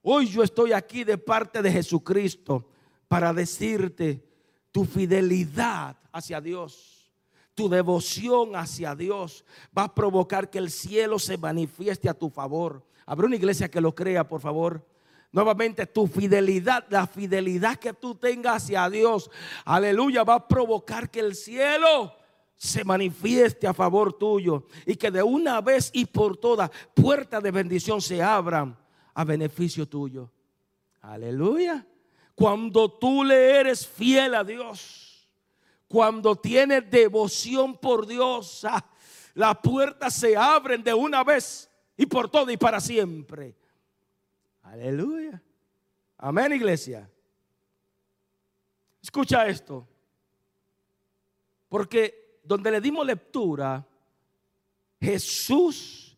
[0.00, 2.66] Hoy yo estoy aquí de parte de Jesucristo
[3.08, 4.24] para decirte
[4.72, 7.12] tu fidelidad hacia Dios,
[7.54, 9.44] tu devoción hacia Dios
[9.76, 12.82] va a provocar que el cielo se manifieste a tu favor.
[13.04, 14.84] Habrá una iglesia que lo crea, por favor.
[15.30, 19.30] Nuevamente tu fidelidad, la fidelidad que tú tengas hacia Dios,
[19.64, 22.14] aleluya, va a provocar que el cielo
[22.62, 27.50] se manifieste a favor tuyo y que de una vez y por todas puertas de
[27.50, 28.78] bendición se abran
[29.14, 30.30] a beneficio tuyo.
[31.00, 31.84] Aleluya.
[32.36, 35.28] Cuando tú le eres fiel a Dios,
[35.88, 38.86] cuando tienes devoción por Dios, ah,
[39.34, 43.56] las puertas se abren de una vez y por todo y para siempre.
[44.62, 45.42] Aleluya.
[46.16, 47.10] Amén, iglesia.
[49.02, 49.88] Escucha esto.
[51.68, 53.86] Porque donde le dimos lectura,
[55.00, 56.16] Jesús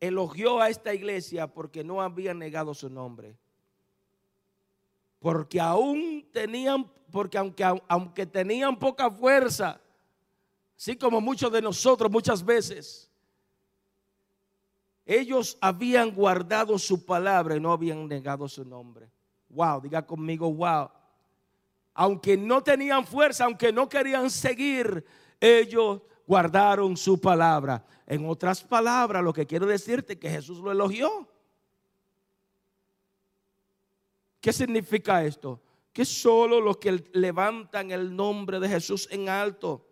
[0.00, 3.36] elogió a esta iglesia porque no había negado su nombre.
[5.18, 9.80] Porque aún tenían, porque aunque, aunque tenían poca fuerza,
[10.76, 13.10] así como muchos de nosotros muchas veces,
[15.06, 19.10] ellos habían guardado su palabra y no habían negado su nombre.
[19.48, 20.90] Wow, diga conmigo, wow.
[21.92, 25.04] Aunque no tenían fuerza, aunque no querían seguir,
[25.44, 27.84] ellos guardaron su palabra.
[28.06, 31.28] En otras palabras, lo que quiero decirte es que Jesús lo elogió.
[34.40, 35.60] ¿Qué significa esto?
[35.92, 39.86] Que solo los que levantan el nombre de Jesús en alto,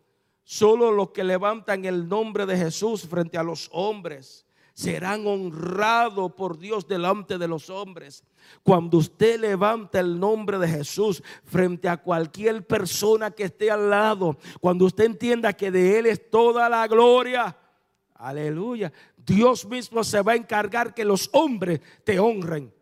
[0.44, 6.58] solo los que levantan el nombre de Jesús frente a los hombres, serán honrados por
[6.58, 8.24] Dios delante de los hombres.
[8.62, 14.38] Cuando usted levanta el nombre de Jesús frente a cualquier persona que esté al lado,
[14.60, 17.56] cuando usted entienda que de Él es toda la gloria,
[18.14, 22.72] aleluya, Dios mismo se va a encargar que los hombres te honren.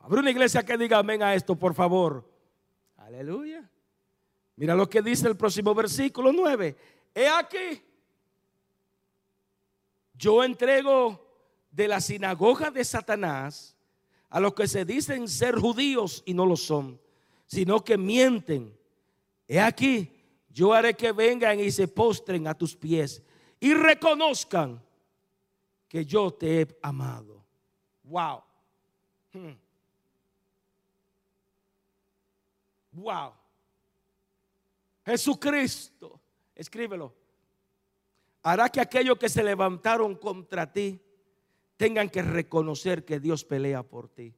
[0.00, 2.28] Habrá una iglesia que diga amén a esto, por favor.
[2.96, 3.68] Aleluya.
[4.56, 6.76] Mira lo que dice el próximo versículo 9.
[7.14, 7.82] He aquí,
[10.14, 11.22] yo entrego
[11.70, 13.71] de la sinagoga de Satanás
[14.32, 16.98] a los que se dicen ser judíos y no lo son,
[17.44, 18.74] sino que mienten.
[19.46, 20.10] He aquí,
[20.48, 23.22] yo haré que vengan y se postren a tus pies
[23.60, 24.82] y reconozcan
[25.86, 27.44] que yo te he amado.
[28.04, 28.42] Wow.
[29.34, 29.52] Hmm.
[32.92, 33.34] Wow.
[35.04, 36.18] Jesucristo,
[36.54, 37.14] escríbelo,
[38.42, 41.01] hará que aquellos que se levantaron contra ti
[41.82, 44.32] tengan que reconocer que Dios pelea por ti.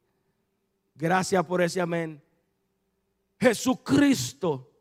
[0.95, 2.23] Gracias por ese amén.
[3.39, 4.73] Jesucristo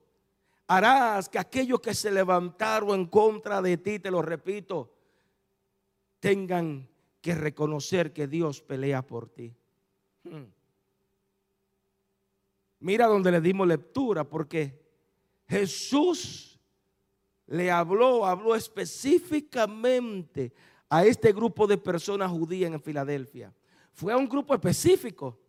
[0.67, 4.95] harás que aquellos que se levantaron en contra de ti, te lo repito,
[6.21, 6.87] tengan
[7.19, 9.53] que reconocer que Dios pelea por ti.
[10.23, 10.45] Hmm.
[12.79, 14.81] Mira donde le dimos lectura, porque
[15.49, 16.57] Jesús
[17.47, 20.53] le habló, habló específicamente
[20.93, 23.51] a este grupo de personas judías en Filadelfia.
[23.93, 25.39] Fue a un grupo específico.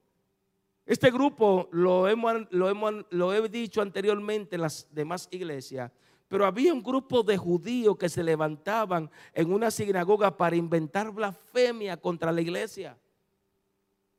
[0.86, 5.92] Este grupo lo, hemos, lo, hemos, lo he dicho anteriormente en las demás iglesias,
[6.28, 11.98] pero había un grupo de judíos que se levantaban en una sinagoga para inventar blasfemia
[11.98, 12.96] contra la iglesia.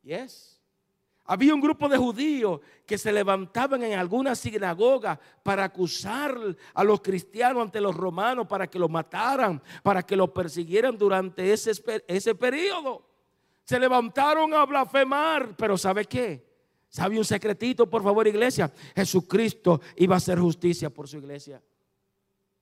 [0.03, 0.54] Yes.
[1.27, 6.37] Había un grupo de judíos que se levantaban en alguna sinagoga para acusar
[6.73, 11.51] a los cristianos ante los romanos, para que los mataran, para que los persiguieran durante
[11.51, 11.71] ese,
[12.07, 13.07] ese periodo.
[13.63, 16.45] Se levantaron a blasfemar, pero ¿sabe qué?
[16.89, 18.71] ¿Sabe un secretito, por favor, iglesia?
[18.95, 21.61] Jesucristo iba a hacer justicia por su iglesia.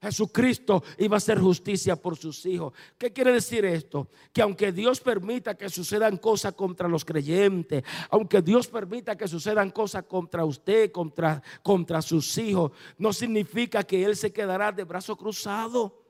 [0.03, 2.73] Jesucristo iba a hacer justicia por sus hijos.
[2.97, 4.09] ¿Qué quiere decir esto?
[4.33, 9.71] Que aunque Dios permita que sucedan cosas contra los creyentes, aunque Dios permita que sucedan
[9.71, 15.15] cosas contra usted, contra, contra sus hijos, no significa que Él se quedará de brazo
[15.15, 16.03] cruzado,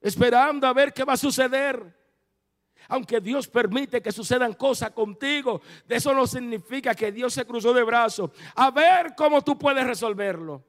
[0.00, 2.02] esperando a ver qué va a suceder.
[2.88, 7.82] Aunque Dios permite que sucedan cosas contigo, eso no significa que Dios se cruzó de
[7.82, 8.30] brazos.
[8.54, 10.64] A ver cómo tú puedes resolverlo.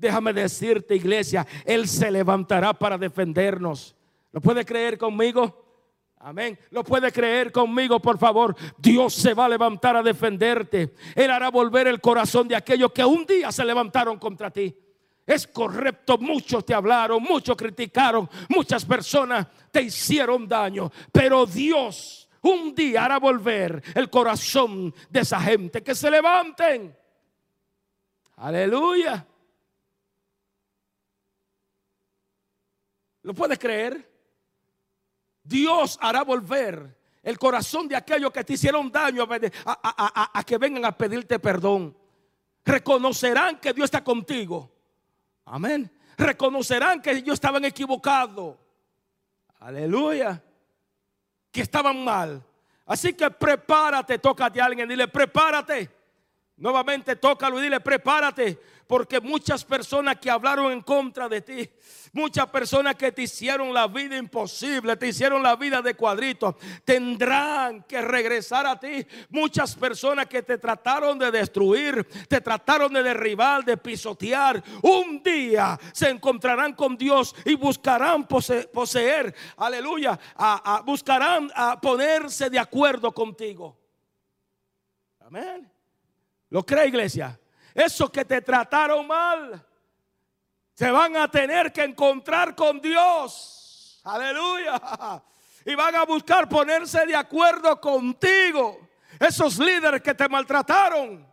[0.00, 3.94] Déjame decirte, iglesia, Él se levantará para defendernos.
[4.32, 5.62] ¿Lo puede creer conmigo?
[6.20, 6.58] Amén.
[6.70, 8.56] ¿Lo puede creer conmigo, por favor?
[8.78, 10.94] Dios se va a levantar a defenderte.
[11.14, 14.74] Él hará volver el corazón de aquellos que un día se levantaron contra ti.
[15.26, 22.74] Es correcto, muchos te hablaron, muchos criticaron, muchas personas te hicieron daño, pero Dios un
[22.74, 26.96] día hará volver el corazón de esa gente que se levanten.
[28.36, 29.26] Aleluya.
[33.22, 34.10] ¿Lo puedes creer?
[35.42, 39.26] Dios hará volver el corazón de aquellos que te hicieron daño
[39.64, 41.96] a, que vengan a pedirte perdón.
[42.64, 44.70] Reconocerán que Dios está contigo.
[45.44, 45.90] Amén.
[46.16, 48.56] Reconocerán que ellos estaban equivocados.
[49.58, 50.42] Aleluya.
[51.50, 52.42] Que estaban mal.
[52.86, 55.90] Así que prepárate, tócate a alguien y dile, prepárate.
[56.60, 61.70] Nuevamente tócalo y dile, prepárate, porque muchas personas que hablaron en contra de ti,
[62.12, 67.84] muchas personas que te hicieron la vida imposible, te hicieron la vida de cuadritos, tendrán
[67.84, 69.06] que regresar a ti.
[69.30, 75.80] Muchas personas que te trataron de destruir, te trataron de derribar, de pisotear, un día
[75.92, 80.20] se encontrarán con Dios y buscarán poseer, aleluya,
[80.84, 83.78] buscarán a ponerse de acuerdo contigo.
[85.20, 85.69] Amén.
[86.50, 87.38] ¿Lo cree iglesia?
[87.74, 89.64] Esos que te trataron mal
[90.74, 94.00] se van a tener que encontrar con Dios.
[94.04, 95.22] Aleluya.
[95.64, 98.88] Y van a buscar ponerse de acuerdo contigo.
[99.18, 101.26] Esos líderes que te maltrataron.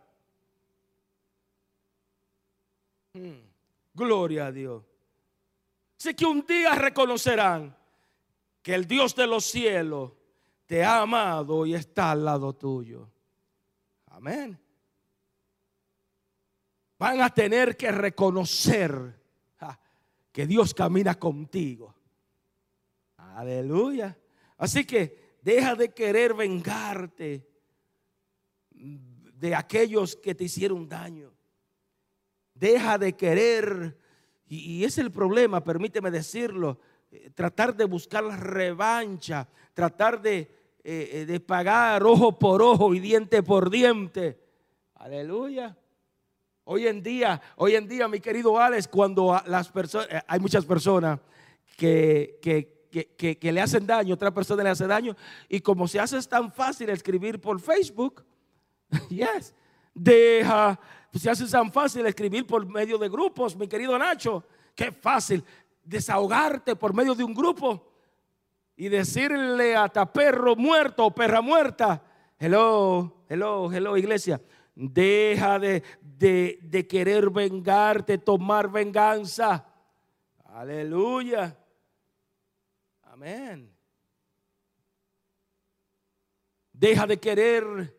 [3.14, 3.40] Hmm.
[3.94, 4.84] Gloria a Dios.
[5.98, 7.74] Así que un día reconocerán
[8.62, 10.12] que el Dios de los cielos
[10.66, 13.10] te ha amado y está al lado tuyo.
[14.08, 14.60] Amén.
[16.98, 19.16] Van a tener que reconocer
[20.32, 21.94] que Dios camina contigo.
[23.16, 24.16] Aleluya.
[24.56, 27.48] Así que deja de querer vengarte
[28.70, 31.32] de aquellos que te hicieron daño.
[32.54, 33.96] Deja de querer,
[34.46, 36.80] y, es el problema, permíteme decirlo,
[37.10, 40.38] eh, tratar de buscar la revancha, tratar de,
[40.82, 44.40] eh, eh, de pagar ojo por ojo y diente por diente.
[44.94, 45.76] Aleluya.
[46.70, 51.18] Hoy en día, hoy en día, mi querido Alex, cuando las personas, hay muchas personas
[51.74, 55.16] que, que, le hacen daño, otra persona le hace daño,
[55.48, 58.22] y como se hace tan fácil escribir por Facebook,
[59.08, 59.54] yes,
[59.94, 60.78] deja
[61.10, 64.44] pues se hace tan fácil escribir por medio de grupos, mi querido Nacho.
[64.74, 65.42] Qué fácil
[65.82, 67.90] desahogarte por medio de un grupo
[68.76, 72.02] y decirle a perro muerto o perra muerta,
[72.38, 74.38] hello, hello, hello iglesia,
[74.78, 79.66] deja de, de, de querer vengarte, tomar venganza.
[80.44, 81.58] Aleluya.
[83.02, 83.74] Amén.
[86.72, 87.98] Deja de querer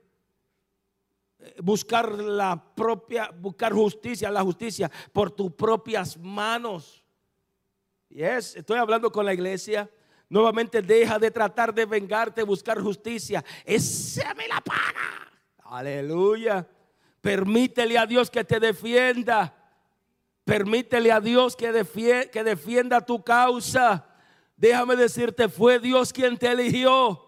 [1.62, 7.04] buscar la propia, buscar justicia, la justicia por tus propias manos.
[8.10, 9.90] Y es, estoy hablando con la iglesia.
[10.30, 13.44] Nuevamente deja de tratar de vengarte, buscar justicia.
[13.66, 15.29] Ese me la paga.
[15.70, 16.68] Aleluya.
[17.22, 19.54] Permítele a Dios que te defienda.
[20.44, 24.04] Permítele a Dios que defienda, que defienda tu causa.
[24.58, 27.24] Déjame decirte, fue Dios quien te eligió.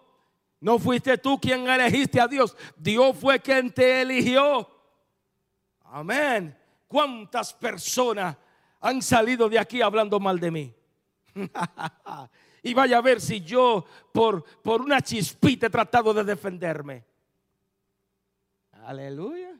[0.59, 2.57] No fuiste tú quien elegiste a Dios.
[2.75, 4.67] Dios fue quien te eligió.
[5.83, 6.57] Amén.
[6.87, 8.35] ¿Cuántas personas
[8.79, 10.75] han salido de aquí hablando mal de mí?
[12.63, 17.10] y vaya a ver si yo por, por una chispita he tratado de defenderme.
[18.85, 19.57] Aleluya.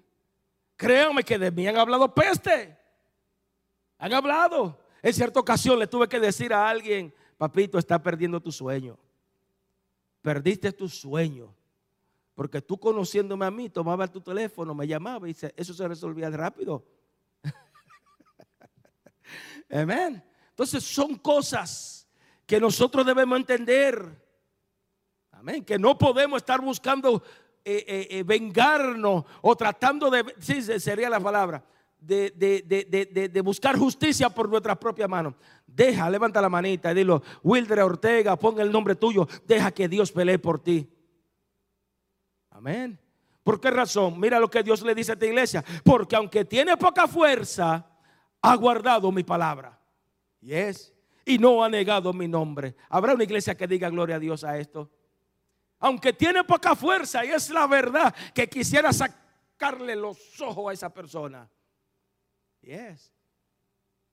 [0.75, 2.77] Créanme que de mí han hablado peste.
[3.97, 4.79] Han hablado.
[5.01, 8.97] En cierta ocasión le tuve que decir a alguien, papito, está perdiendo tu sueño
[10.21, 11.53] perdiste tu sueño.
[12.35, 16.83] Porque tú conociéndome a mí, tomabas tu teléfono, me llamaba y eso se resolvía rápido.
[19.69, 20.23] Amén.
[20.49, 22.07] Entonces son cosas
[22.45, 24.19] que nosotros debemos entender.
[25.31, 25.63] Amén.
[25.63, 27.21] Que no podemos estar buscando
[27.63, 31.63] eh, eh, eh, vengarnos o tratando de, sí, sería la palabra,
[31.99, 35.35] de, buscar justicia por nuestras propias manos.
[35.67, 40.11] Deja, levanta la manita y dilo, Wilder Ortega, pon el nombre tuyo, deja que Dios
[40.11, 40.89] pelee por ti.
[42.49, 42.99] Amén.
[43.43, 44.19] ¿Por qué razón?
[44.19, 45.63] Mira lo que Dios le dice a esta iglesia.
[45.83, 47.87] Porque aunque tiene poca fuerza,
[48.41, 49.79] ha guardado mi palabra.
[50.39, 50.93] Y es.
[51.25, 52.75] Y no ha negado mi nombre.
[52.89, 54.91] ¿Habrá una iglesia que diga gloria a Dios a esto?
[55.81, 60.93] Aunque tiene poca fuerza, y es la verdad, que quisiera sacarle los ojos a esa
[60.93, 61.49] persona.
[62.61, 63.11] Yes.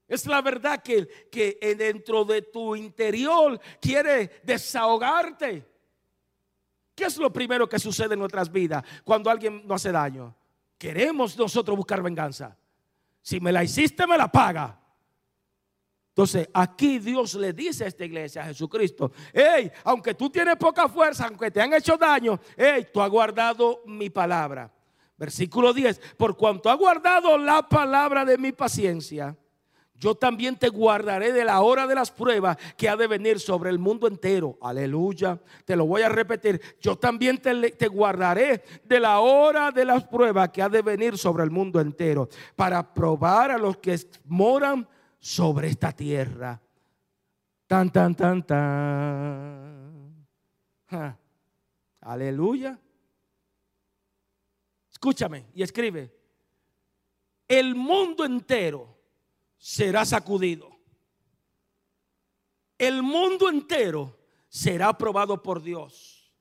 [0.09, 5.67] Es la verdad que, que dentro de tu interior quiere desahogarte.
[6.95, 10.35] ¿Qué es lo primero que sucede en nuestras vidas cuando alguien nos hace daño?
[10.79, 12.57] Queremos nosotros buscar venganza.
[13.21, 14.81] Si me la hiciste, me la paga.
[16.19, 20.89] Entonces, aquí Dios le dice a esta iglesia, a Jesucristo, hey, aunque tú tienes poca
[20.89, 24.69] fuerza, aunque te han hecho daño, hey, tú has guardado mi palabra.
[25.17, 29.37] Versículo 10, por cuanto ha guardado la palabra de mi paciencia,
[29.95, 33.71] yo también te guardaré de la hora de las pruebas que ha de venir sobre
[33.71, 34.59] el mundo entero.
[34.61, 35.41] Aleluya.
[35.65, 36.61] Te lo voy a repetir.
[36.81, 41.17] Yo también te, te, guardaré de la hora de las pruebas que ha de venir
[41.17, 42.29] sobre el mundo entero.
[42.57, 44.89] Para probar a los que moran
[45.19, 46.61] sobre esta tierra.
[47.67, 50.19] Tan, tan, tan, tan.
[52.01, 52.79] Aleluya.
[54.91, 56.15] Escúchame y escribe.
[57.47, 58.97] El mundo entero
[59.57, 60.79] será sacudido.
[62.79, 66.33] El mundo entero será aprobado por Dios.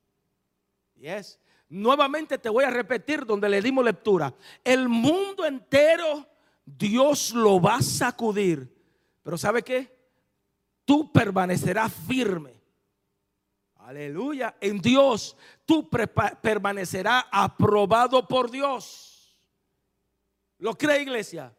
[0.95, 1.39] Yes.
[1.69, 4.33] Nuevamente te voy a repetir donde le dimos lectura.
[4.63, 6.25] El mundo entero
[6.67, 8.75] Dios lo va a sacudir.
[9.23, 9.95] Pero ¿sabe qué?
[10.83, 12.61] Tú permanecerás firme.
[13.75, 14.57] Aleluya.
[14.59, 15.89] En Dios tú
[16.41, 19.37] permanecerás aprobado por Dios.
[20.59, 21.53] ¿Lo cree iglesia?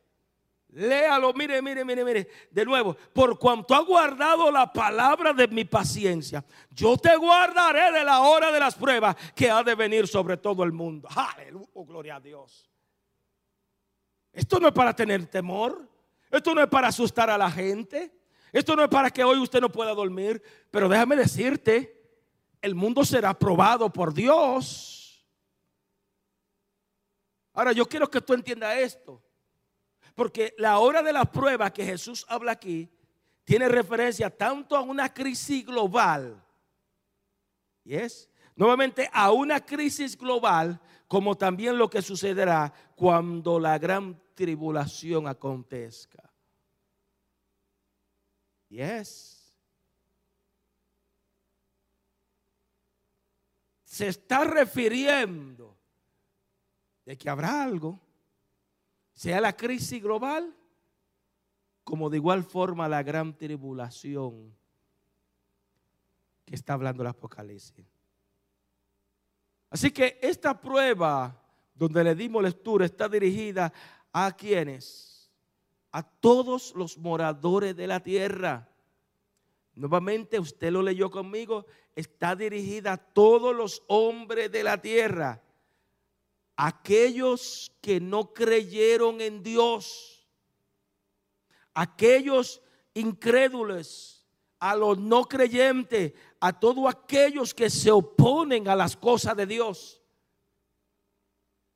[0.71, 2.29] Léalo, mire, mire, mire, mire.
[2.51, 8.05] De nuevo, por cuanto ha guardado la palabra de mi paciencia, yo te guardaré de
[8.05, 11.09] la hora de las pruebas que ha de venir sobre todo el mundo.
[11.15, 12.68] Aleluya, gloria a Dios.
[14.33, 15.89] Esto no es para tener temor.
[16.31, 18.13] Esto no es para asustar a la gente.
[18.53, 20.43] Esto no es para que hoy usted no pueda dormir.
[20.71, 21.99] Pero déjame decirte,
[22.61, 25.27] el mundo será probado por Dios.
[27.53, 29.23] Ahora yo quiero que tú entiendas esto.
[30.15, 32.91] Porque la hora de la prueba que Jesús habla aquí
[33.45, 36.45] tiene referencia tanto a una crisis global.
[37.85, 44.21] Y es nuevamente a una crisis global como también lo que sucederá cuando la gran
[44.35, 46.31] tribulación acontezca.
[48.69, 49.59] Yes.
[53.85, 55.77] Se está refiriendo
[57.07, 57.99] de que habrá algo
[59.15, 60.55] sea la crisis global,
[61.83, 64.55] como de igual forma la gran tribulación
[66.45, 67.98] que está hablando el Apocalipsis.
[69.71, 71.41] Así que esta prueba
[71.75, 73.73] donde le dimos lectura está dirigida
[74.13, 75.31] a quienes,
[75.93, 78.69] a todos los moradores de la tierra.
[79.75, 85.43] Nuevamente, usted lo leyó conmigo, está dirigida a todos los hombres de la tierra.
[86.57, 90.27] Aquellos que no creyeron en Dios,
[91.75, 92.61] aquellos
[92.95, 94.19] incrédulos,
[94.59, 100.03] a los no creyentes, a todos aquellos que se oponen a las cosas de Dios.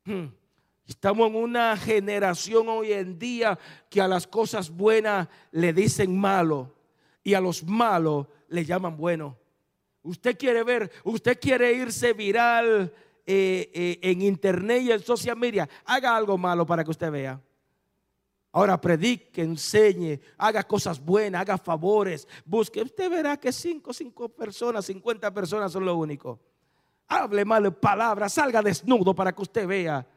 [0.05, 0.27] Hmm.
[0.85, 3.57] Estamos en una generación hoy en día
[3.89, 6.75] que a las cosas buenas le dicen malo
[7.23, 9.37] y a los malos le llaman bueno.
[10.01, 12.93] Usted quiere ver, usted quiere irse viral
[13.25, 17.39] eh, eh, en internet y en social media, haga algo malo para que usted vea.
[18.55, 22.83] Ahora predique, enseñe, haga cosas buenas, haga favores, busque.
[22.83, 26.39] Usted verá que cinco, cinco personas, 50 personas son lo único.
[27.07, 30.07] Hable mal palabras, salga desnudo para que usted vea.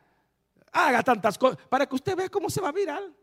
[0.71, 3.17] Haga tantas cosas para que usted vea cómo se va a viral.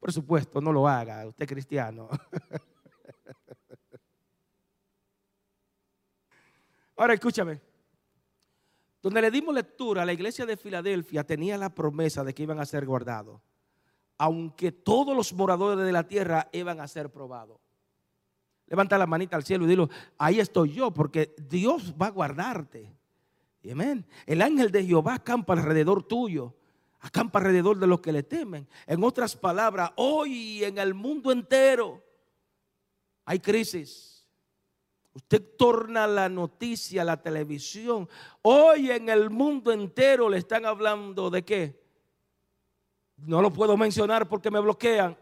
[0.00, 2.08] Por supuesto, no lo haga, usted cristiano.
[6.96, 7.60] Ahora escúchame.
[9.04, 12.64] Donde le dimos lectura, la iglesia de Filadelfia tenía la promesa de que iban a
[12.64, 13.38] ser guardados,
[14.16, 17.60] aunque todos los moradores de la tierra iban a ser probados.
[18.66, 22.96] Levanta la manita al cielo y dilo, ahí estoy yo, porque Dios va a guardarte.
[23.70, 24.06] Amén.
[24.24, 26.54] El ángel de Jehová acampa alrededor tuyo,
[27.00, 28.66] acampa alrededor de los que le temen.
[28.86, 32.02] En otras palabras, hoy en el mundo entero
[33.26, 34.13] hay crisis
[35.14, 38.08] Usted torna la noticia, la televisión.
[38.42, 41.84] Hoy en el mundo entero le están hablando de qué.
[43.16, 45.16] No lo puedo mencionar porque me bloquean.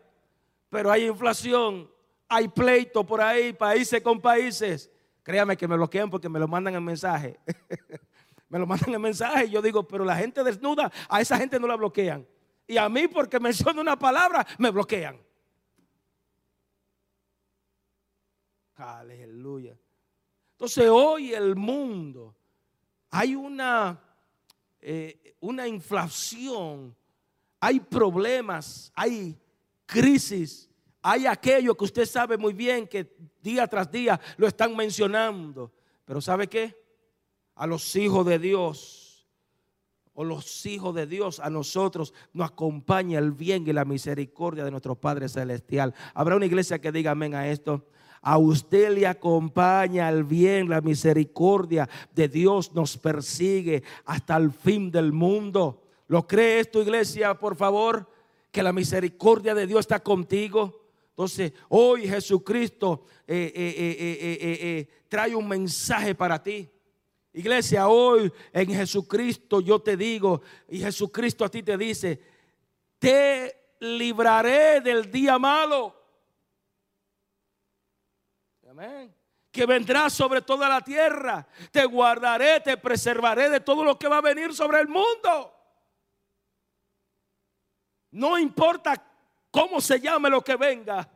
[0.70, 1.90] Pero hay inflación,
[2.26, 4.90] hay pleito por ahí, países con países.
[5.22, 7.38] Créame que me bloquean porque me lo mandan en mensaje.
[8.48, 11.60] me lo mandan en mensaje y yo digo, pero la gente desnuda, a esa gente
[11.60, 12.26] no la bloquean.
[12.66, 15.20] Y a mí porque menciono una palabra, me bloquean.
[18.74, 19.76] Aleluya.
[20.62, 22.36] Entonces hoy el mundo
[23.10, 24.00] hay una,
[24.80, 26.94] eh, una inflación,
[27.58, 29.36] hay problemas, hay
[29.84, 30.70] crisis,
[31.02, 35.72] hay aquello que usted sabe muy bien que día tras día lo están mencionando.
[36.04, 36.80] Pero ¿sabe qué?
[37.56, 39.26] A los hijos de Dios
[40.14, 44.70] o los hijos de Dios, a nosotros nos acompaña el bien y la misericordia de
[44.70, 45.92] nuestro Padre Celestial.
[46.14, 47.88] Habrá una iglesia que diga amén a esto.
[48.22, 54.90] A usted le acompaña el bien, la misericordia de Dios nos persigue hasta el fin
[54.90, 55.82] del mundo.
[56.06, 58.08] ¿Lo cree esto, iglesia, por favor?
[58.52, 60.82] Que la misericordia de Dios está contigo.
[61.08, 66.70] Entonces, hoy Jesucristo eh, eh, eh, trae un mensaje para ti.
[67.32, 72.20] Iglesia, hoy en Jesucristo yo te digo, y Jesucristo a ti te dice,
[72.98, 76.01] te libraré del día malo.
[79.50, 81.46] Que vendrá sobre toda la tierra.
[81.70, 85.52] Te guardaré, te preservaré de todo lo que va a venir sobre el mundo.
[88.12, 89.02] No importa
[89.50, 91.08] cómo se llame lo que venga.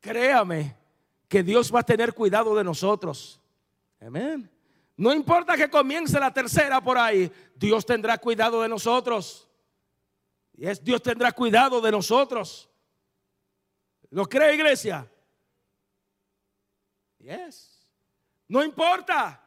[0.00, 0.76] créame
[1.28, 3.40] que Dios va a tener cuidado de nosotros.
[4.00, 4.50] Amén.
[4.96, 9.48] No importa que comience la tercera por ahí, Dios tendrá cuidado de nosotros.
[10.52, 12.68] Dios tendrá cuidado de nosotros.
[14.10, 15.10] ¿Lo cree iglesia?
[17.22, 17.80] Yes.
[18.48, 19.40] No importa.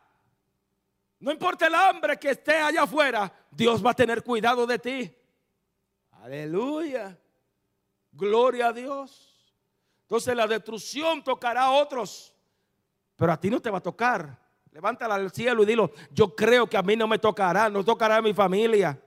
[1.19, 5.15] No importa el hambre que esté allá afuera, Dios va a tener cuidado de ti.
[6.11, 7.17] Aleluya.
[8.11, 9.53] Gloria a Dios.
[10.03, 12.33] Entonces la destrucción tocará a otros,
[13.15, 14.39] pero a ti no te va a tocar.
[14.71, 18.17] Levántala al cielo y dilo, yo creo que a mí no me tocará, no tocará
[18.17, 19.01] a mi familia.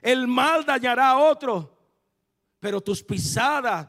[0.00, 1.78] El mal dañará a otro,
[2.58, 3.88] pero tus pisadas,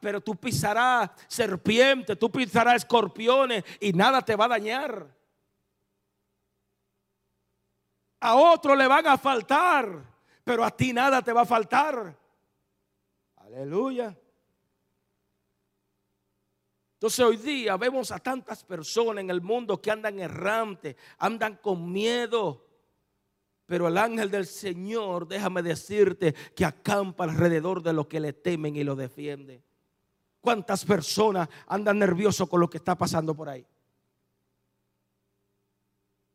[0.00, 5.14] pero tú pisarás serpientes, tú pisarás escorpiones y nada te va a dañar.
[8.20, 10.02] A otro le van a faltar,
[10.42, 12.18] pero a ti nada te va a faltar.
[13.36, 14.16] Aleluya.
[16.94, 21.92] Entonces hoy día vemos a tantas personas en el mundo que andan errantes, andan con
[21.92, 22.66] miedo.
[23.66, 28.76] Pero el ángel del Señor, déjame decirte, que acampa alrededor de los que le temen
[28.76, 29.62] y lo defiende.
[30.40, 33.66] ¿Cuántas personas andan nerviosos con lo que está pasando por ahí?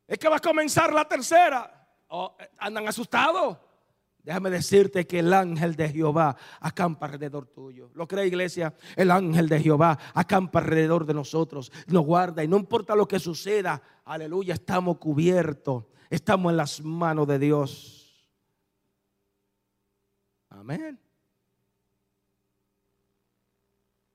[0.07, 1.87] Es que va a comenzar la tercera.
[2.07, 3.57] Oh, eh, andan asustados.
[4.23, 7.91] Déjame decirte que el ángel de Jehová acampa alrededor tuyo.
[7.93, 8.73] ¿Lo cree iglesia?
[8.95, 13.19] El ángel de Jehová acampa alrededor de nosotros, nos guarda y no importa lo que
[13.19, 18.27] suceda, aleluya, estamos cubiertos, estamos en las manos de Dios.
[20.49, 20.99] Amén.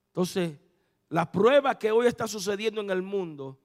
[0.08, 0.58] Entonces,
[1.08, 3.60] la prueba que hoy está sucediendo en el mundo,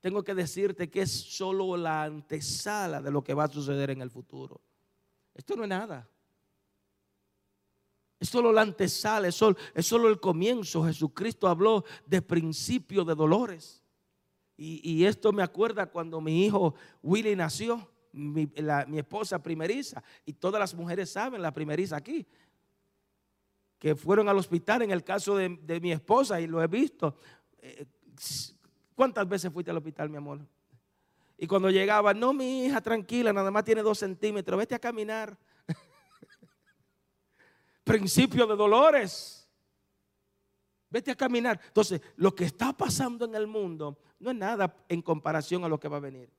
[0.00, 4.00] tengo que decirte que es solo la antesala de lo que va a suceder en
[4.00, 4.60] el futuro.
[5.34, 6.08] Esto no es nada.
[8.18, 10.84] Es solo la antesala, es solo, el comienzo.
[10.84, 13.79] Jesucristo habló de principio de dolores.
[14.62, 18.46] Y, esto me acuerda cuando mi hijo Willy nació, mi,
[18.98, 22.26] esposa primeriza, y todas las mujeres saben la primeriza aquí,
[23.78, 27.16] que fueron al hospital en el caso de, mi esposa, y lo he visto.
[27.56, 27.86] Eh,
[28.94, 30.40] ¿Cuántas veces fuiste al hospital, mi amor?
[31.38, 35.38] Y cuando llegaba, no, mi hija, tranquila, nada más tiene dos centímetros, vete a caminar.
[37.84, 39.48] Principio de dolores.
[40.90, 41.58] Vete a caminar.
[41.66, 45.80] Entonces, lo que está pasando en el mundo no es nada en comparación a lo
[45.80, 46.30] que va a venir.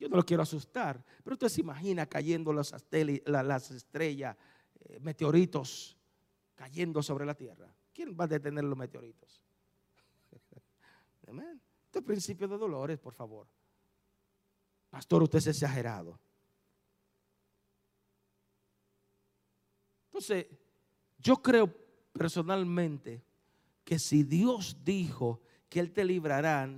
[0.00, 2.74] Yo no lo quiero asustar, pero usted se imagina cayendo las,
[3.26, 4.36] las estrellas,
[4.80, 5.96] eh, meteoritos
[6.54, 7.72] cayendo sobre la tierra.
[7.92, 9.42] ¿Quién va a detener los meteoritos?
[11.28, 11.60] Amén.
[11.84, 13.46] Este principio de dolores, por favor.
[14.88, 16.18] Pastor, usted es exagerado.
[20.06, 20.46] Entonces,
[21.18, 21.72] yo creo
[22.12, 23.27] personalmente
[23.88, 26.68] que si Dios dijo que Él te librará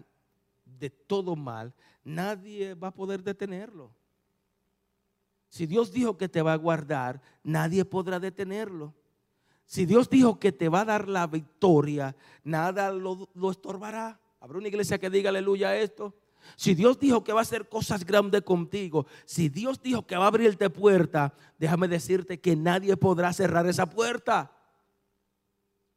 [0.64, 3.92] de todo mal, nadie va a poder detenerlo.
[5.48, 8.94] Si Dios dijo que te va a guardar, nadie podrá detenerlo.
[9.66, 14.20] Si Dios dijo que te va a dar la victoria, nada lo, lo estorbará.
[14.38, 16.14] ¿Habrá una iglesia que diga aleluya a esto?
[16.54, 20.26] Si Dios dijo que va a hacer cosas grandes contigo, si Dios dijo que va
[20.26, 24.56] a abrirte puerta, déjame decirte que nadie podrá cerrar esa puerta.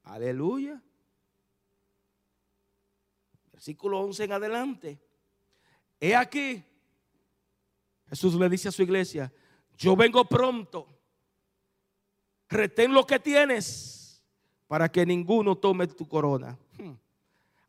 [0.01, 0.81] Aleluya.
[3.63, 4.99] Versículo 11 en adelante.
[5.97, 6.61] He aquí,
[8.09, 9.31] Jesús le dice a su iglesia,
[9.77, 10.85] yo vengo pronto,
[12.49, 14.21] retén lo que tienes
[14.67, 16.59] para que ninguno tome tu corona.
[16.77, 16.95] Hmm.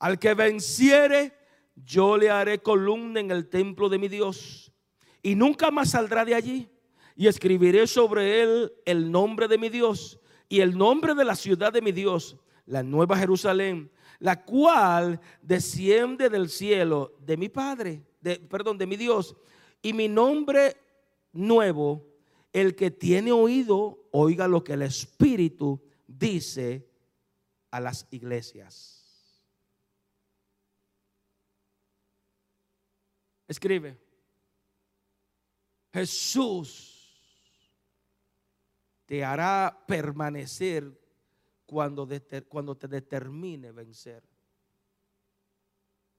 [0.01, 1.33] Al que venciere,
[1.77, 4.73] yo le haré columna en el templo de mi Dios.
[5.23, 6.69] Y nunca más saldrá de allí.
[7.15, 10.19] Y escribiré sobre él el nombre de mi Dios
[10.49, 12.37] y el nombre de la ciudad de mi Dios,
[12.67, 13.93] la nueva Jerusalén,
[14.25, 19.37] la cual desciende del cielo de mi Padre, de, perdón, de mi Dios.
[19.83, 20.79] Y mi nombre
[21.33, 22.07] nuevo,
[22.51, 26.89] el que tiene oído, oiga lo que el Espíritu dice
[27.71, 29.45] a las iglesias.
[33.47, 34.01] Escribe.
[35.93, 37.15] Jesús
[39.05, 41.04] te hará permanecer
[41.75, 44.23] cuando, te determine vencer.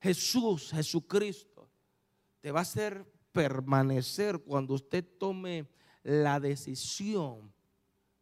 [0.01, 1.69] Jesús, Jesucristo,
[2.41, 5.67] te va a hacer permanecer cuando usted tome
[6.03, 7.53] la decisión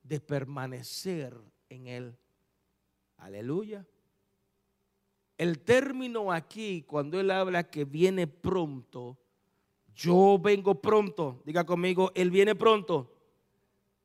[0.03, 1.35] de permanecer
[1.69, 2.17] en Él.
[3.17, 3.85] Aleluya.
[5.37, 9.17] El término aquí, cuando él habla que viene pronto,
[9.95, 13.12] yo vengo pronto, diga conmigo, él viene pronto.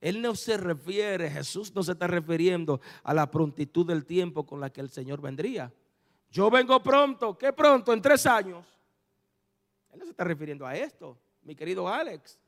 [0.01, 4.61] Él no se refiere, Jesús no se está refiriendo a la prontitud del tiempo con
[4.61, 5.73] la que el Señor vendría.
[6.31, 7.93] Yo vengo pronto, ¿qué pronto?
[7.93, 8.67] En tres años.
[9.91, 12.39] Él no se está refiriendo a esto, mi querido Alex.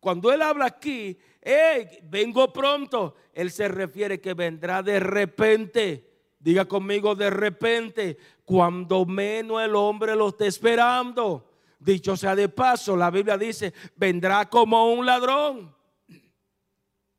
[0.00, 1.18] Cuando él habla aquí,
[2.04, 6.08] vengo pronto, él se refiere que vendrá de repente
[6.40, 11.50] Diga conmigo de repente, cuando menos el hombre lo esté esperando.
[11.80, 15.74] Dicho sea de paso, la Biblia dice, vendrá como un ladrón.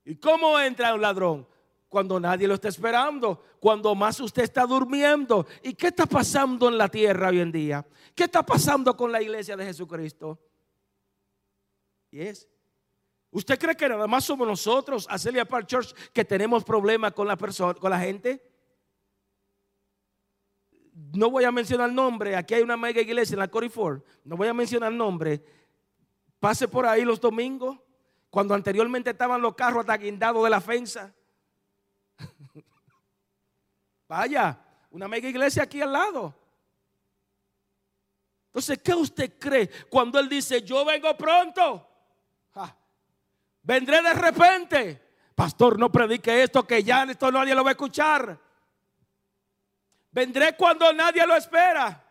[0.09, 1.47] ¿Y cómo entra un ladrón?
[1.87, 5.45] Cuando nadie lo está esperando, cuando más usted está durmiendo.
[5.61, 7.85] ¿Y qué está pasando en la tierra hoy en día?
[8.15, 10.39] ¿Qué está pasando con la iglesia de Jesucristo?
[12.09, 12.49] Y es,
[13.29, 17.37] ¿usted cree que nada más somos nosotros, Acelia Park Church, que tenemos problemas con la
[17.37, 18.43] con la gente?
[21.13, 24.47] no voy a mencionar nombre, aquí hay una mega iglesia en la Ford, no voy
[24.47, 25.41] a mencionar nombre,
[26.39, 27.77] pase por ahí los domingos,
[28.29, 31.13] cuando anteriormente estaban los carros hasta de la fensa.
[34.07, 34.57] Vaya,
[34.91, 36.35] una mega iglesia aquí al lado.
[38.47, 41.85] Entonces, ¿qué usted cree cuando él dice, yo vengo pronto?
[43.61, 45.09] vendré de repente.
[45.35, 48.37] Pastor, no predique esto, que ya esto nadie lo va a escuchar.
[50.11, 52.03] Vendré cuando nadie lo espera.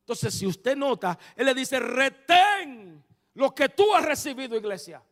[0.00, 2.87] Entonces, si usted nota, Él le dice, retén
[3.38, 4.98] lo que tú has recibido, iglesia.
[4.98, 5.04] O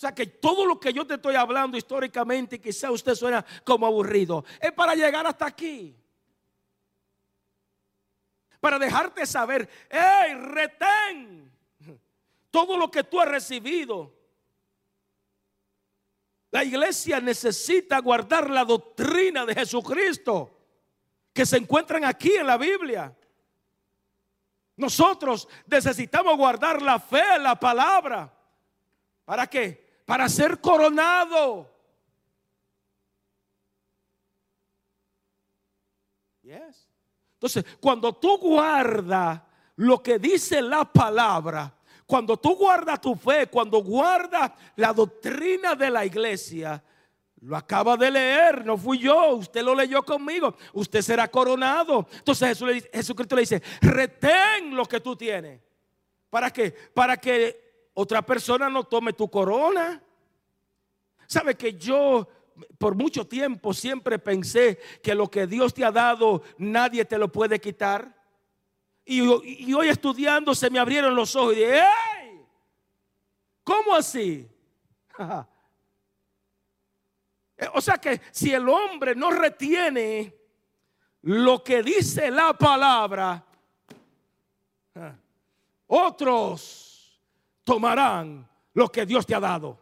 [0.00, 4.44] sea que todo lo que yo te estoy hablando históricamente, quizá usted suena como aburrido,
[4.60, 5.96] es para llegar hasta aquí.
[8.60, 11.52] Para dejarte saber, hey, retén
[12.52, 14.16] todo lo que tú has recibido.
[16.52, 20.56] La iglesia necesita guardar la doctrina de Jesucristo
[21.32, 23.17] que se encuentran aquí en la Biblia.
[24.78, 28.32] Nosotros necesitamos guardar la fe la palabra.
[29.24, 30.02] ¿Para qué?
[30.06, 31.68] Para ser coronado.
[36.42, 36.88] Yes.
[37.34, 39.42] Entonces, cuando tú guardas
[39.76, 41.74] lo que dice la palabra,
[42.06, 46.82] cuando tú guardas tu fe, cuando guardas la doctrina de la iglesia,
[47.40, 52.06] lo acaba de leer, no fui yo, usted lo leyó conmigo, usted será coronado.
[52.12, 52.58] Entonces
[52.92, 55.60] Jesucristo le dice, retén lo que tú tienes.
[56.30, 56.70] ¿Para qué?
[56.70, 60.02] Para que otra persona no tome tu corona.
[61.26, 62.28] ¿Sabe que yo
[62.78, 67.30] por mucho tiempo siempre pensé que lo que Dios te ha dado nadie te lo
[67.30, 68.16] puede quitar?
[69.04, 72.46] Y, hoy estudiando se me abrieron los ojos y dije, ¡Ey!
[73.64, 74.46] ¿Cómo así?
[77.74, 80.34] o sea que si el hombre no retiene
[81.22, 83.44] lo que dice la palabra,
[85.88, 87.20] otros
[87.64, 89.78] tomarán lo que Dios te ha dado.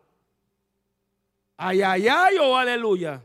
[1.59, 3.23] Ay, ay, ay, o oh, aleluya.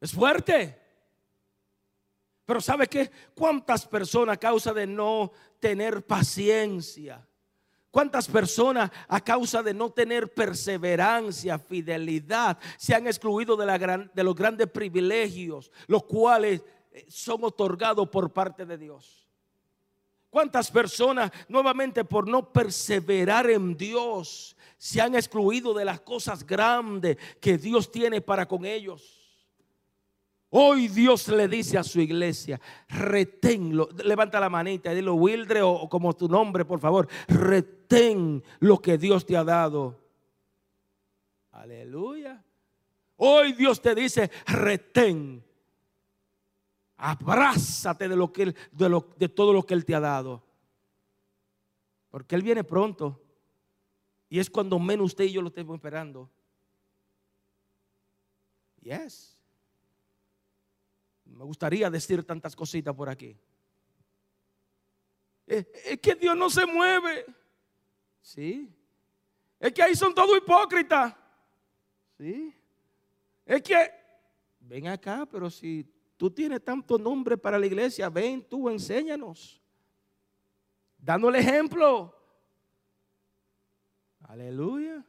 [0.00, 0.80] Es fuerte.
[2.44, 3.10] Pero ¿sabe qué?
[3.34, 7.26] ¿Cuántas personas a causa de no tener paciencia?
[7.92, 14.24] ¿Cuántas personas a causa de no tener perseverancia, fidelidad, se han excluido de, la de
[14.24, 19.28] los grandes privilegios, los cuales eh, son otorgados por parte de Dios?
[20.30, 27.18] ¿Cuántas personas nuevamente por no perseverar en Dios se han excluido de las cosas grandes
[27.42, 29.21] que Dios tiene para con ellos?
[30.54, 35.88] Hoy Dios le dice a su iglesia, reténlo, levanta la manita y dilo Wildre o,
[35.88, 39.98] como tu nombre, por favor, retén lo que Dios te ha dado.
[41.52, 42.44] Aleluya.
[43.16, 45.42] Hoy Dios te dice, retén.
[46.98, 50.42] Abrázate de, lo que de, de todo lo que Él te ha dado.
[52.10, 53.22] Porque Él viene pronto.
[54.28, 56.28] Y es cuando menos usted y yo lo estemos esperando.
[58.82, 59.31] Yes.
[61.36, 63.36] Me gustaría decir tantas cositas por aquí.
[65.46, 65.66] Es,
[66.00, 67.26] que Dios no se mueve.
[68.20, 68.72] Sí.
[69.58, 71.14] Es que ahí son todos hipócritas.
[72.16, 72.54] Sí.
[73.44, 73.90] Es que,
[74.60, 79.60] ven acá, pero si tú tienes tanto nombre para la iglesia, ven tú, enséñanos.
[80.98, 82.16] Dando el ejemplo.
[84.20, 85.04] Aleluya.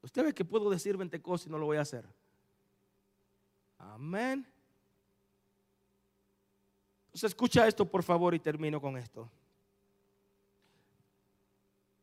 [0.00, 2.08] Usted ve que puedo decir 20 cosas y no lo voy a hacer.
[3.78, 4.46] Amén.
[7.06, 9.30] Entonces escucha esto por favor y termino con esto.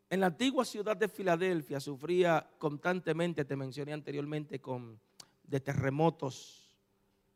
[0.09, 4.99] En la antigua ciudad de Filadelfia sufría constantemente, te mencioné anteriormente, con
[5.43, 6.75] de terremotos.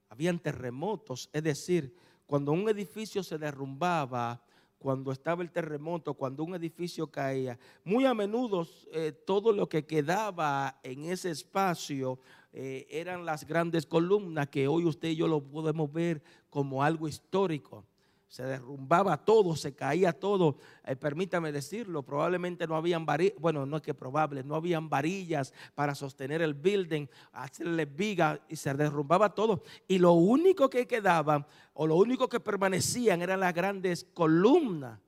[0.09, 4.41] Habían terremotos, es decir, cuando un edificio se derrumbaba,
[4.77, 9.85] cuando estaba el terremoto, cuando un edificio caía, muy a menudo eh, todo lo que
[9.85, 12.19] quedaba en ese espacio
[12.51, 17.07] eh, eran las grandes columnas que hoy usted y yo lo podemos ver como algo
[17.07, 17.85] histórico.
[18.27, 20.57] se derrumbaba todo, se caía todo.
[20.85, 25.51] Eh, permítame decirlo, probablemente no habían varillas, bueno, no es que probable, no habían varillas
[25.73, 29.63] para sostener el building, hacerle viga y se derrumbaba todo.
[29.87, 34.99] Y lo único que quedaba o lo único que permanecían eran las grandes columnas.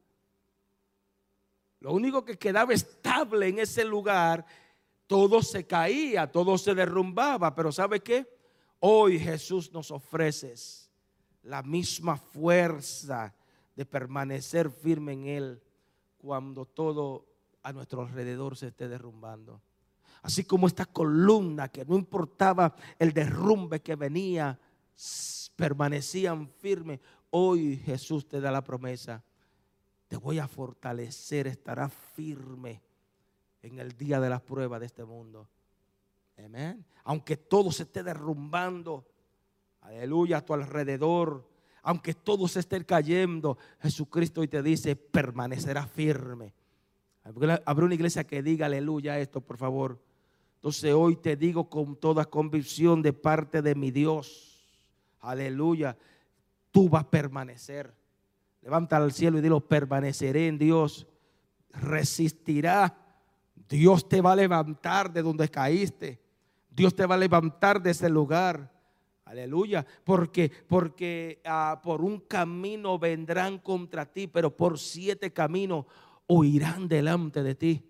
[1.82, 4.46] Lo único que quedaba estable en ese lugar,
[5.12, 7.54] todo se caía, todo se derrumbaba.
[7.54, 8.26] Pero ¿sabe qué?
[8.80, 10.54] Hoy Jesús nos ofrece
[11.44, 13.36] la misma fuerza
[13.76, 15.64] de permanecer firme en Él
[16.18, 17.26] cuando todo
[17.62, 19.62] a nuestro alrededor se esté derrumbando.
[20.22, 24.58] Así como esta columna que no importaba el derrumbe que venía,
[25.58, 27.02] permanecían firmes.
[27.32, 29.22] Hoy Jesús te da la promesa,
[30.08, 32.82] te voy a fortalecer, estará firme
[33.62, 35.48] en el día de las pruebas de este mundo.
[36.38, 36.86] Amén.
[37.04, 39.06] Aunque todo se esté derrumbando,
[39.82, 41.48] aleluya, a tu alrededor,
[41.84, 46.54] aunque todo se esté cayendo, Jesucristo hoy te dice, permanecerá firme.
[47.24, 50.00] Habrá una iglesia que diga aleluya esto, por favor.
[50.56, 54.64] Entonces hoy te digo con toda convicción de parte de mi Dios,
[55.20, 55.98] aleluya,
[56.72, 57.94] tú vas a permanecer.
[58.62, 61.08] Levanta al cielo y dilo, permaneceré en Dios.
[61.72, 62.96] Resistirá.
[63.72, 66.20] Dios te va a levantar de donde caíste.
[66.70, 68.70] Dios te va a levantar de ese lugar.
[69.24, 69.86] Aleluya.
[70.04, 75.86] Porque, porque ah, por un camino vendrán contra ti, pero por siete caminos
[76.28, 77.82] huirán delante de ti.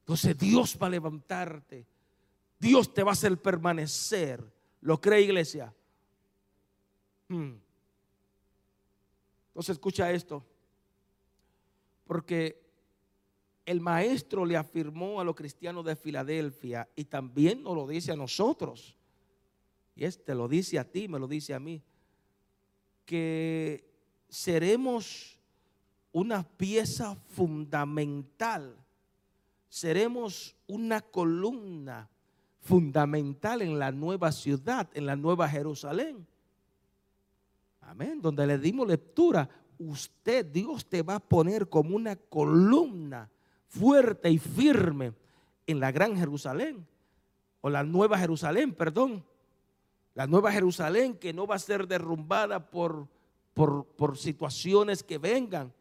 [0.00, 1.86] Entonces Dios va a levantarte.
[2.58, 4.44] Dios te va a hacer permanecer.
[4.82, 5.74] ¿Lo cree iglesia?
[7.28, 7.54] Hmm.
[9.46, 10.44] Entonces escucha esto.
[12.04, 12.67] Porque
[13.68, 18.16] el maestro le afirmó a los cristianos de Filadelfia y también nos lo dice a
[18.16, 18.96] nosotros
[19.94, 21.82] y este lo dice a ti, me lo dice a mí,
[23.04, 23.84] que
[24.26, 25.38] seremos
[26.12, 28.74] una pieza fundamental,
[29.68, 32.08] seremos una columna
[32.60, 36.26] fundamental en la nueva ciudad, en la nueva Jerusalén.
[37.82, 39.46] Amén, donde le dimos lectura,
[39.78, 43.28] usted, Dios te va a poner como una columna
[43.68, 45.12] fuerte y firme
[45.66, 46.86] en la gran Jerusalén,
[47.60, 49.24] o la nueva Jerusalén, perdón.
[50.14, 53.06] La nueva Jerusalén que no va a ser derrumbada por,
[53.54, 55.72] por, situaciones que vengan.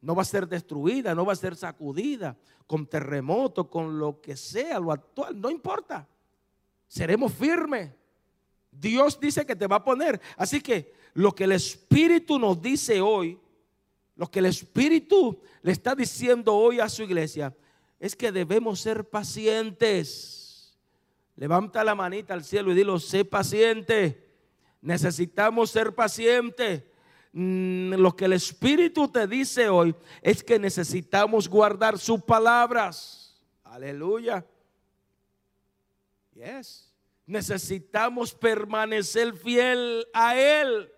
[0.00, 2.36] No va a ser destruida, no va a ser sacudida
[2.66, 6.06] con terremoto, con lo que sea, lo actual, no importa.
[6.86, 7.90] Seremos firmes.
[8.70, 10.20] Dios dice que te va a poner.
[10.36, 13.38] Así que lo que el Espíritu nos dice hoy,
[14.18, 17.56] lo que el Espíritu le está diciendo hoy a su iglesia,
[17.98, 20.38] es que debemos ser pacientes
[21.38, 24.28] Levanta la manita al cielo y dilo, sé paciente.
[24.80, 26.82] Necesitamos ser pacientes.
[27.30, 33.40] Mm, lo que el Espíritu te dice hoy es que necesitamos guardar sus palabras.
[33.62, 34.44] Aleluya.
[36.34, 36.92] Yes.
[37.24, 40.90] Necesitamos permanecer fiel a Él.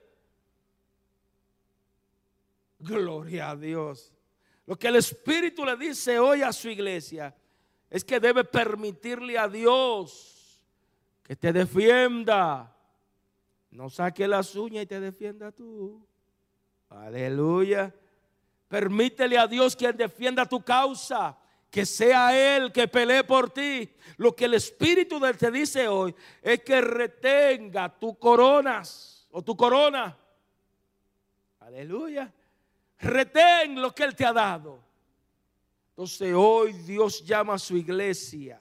[2.80, 4.12] Gloria a Dios.
[4.66, 7.34] Lo que el Espíritu le dice hoy a su iglesia
[7.88, 10.62] es que debe permitirle a Dios
[11.22, 12.76] que te defienda.
[13.70, 16.04] No saque las uñas y te defienda tú.
[16.88, 17.94] Aleluya.
[18.68, 21.36] Permítele a Dios quien defienda tu causa.
[21.70, 23.94] Que sea Él que pelee por ti.
[24.16, 29.56] Lo que el Espíritu de te dice hoy es que retenga tu coronas o tu
[29.56, 30.16] corona.
[31.60, 32.32] Aleluya.
[33.00, 34.80] Retén lo que Él te ha dado.
[35.90, 38.60] Entonces hoy Dios llama a su iglesia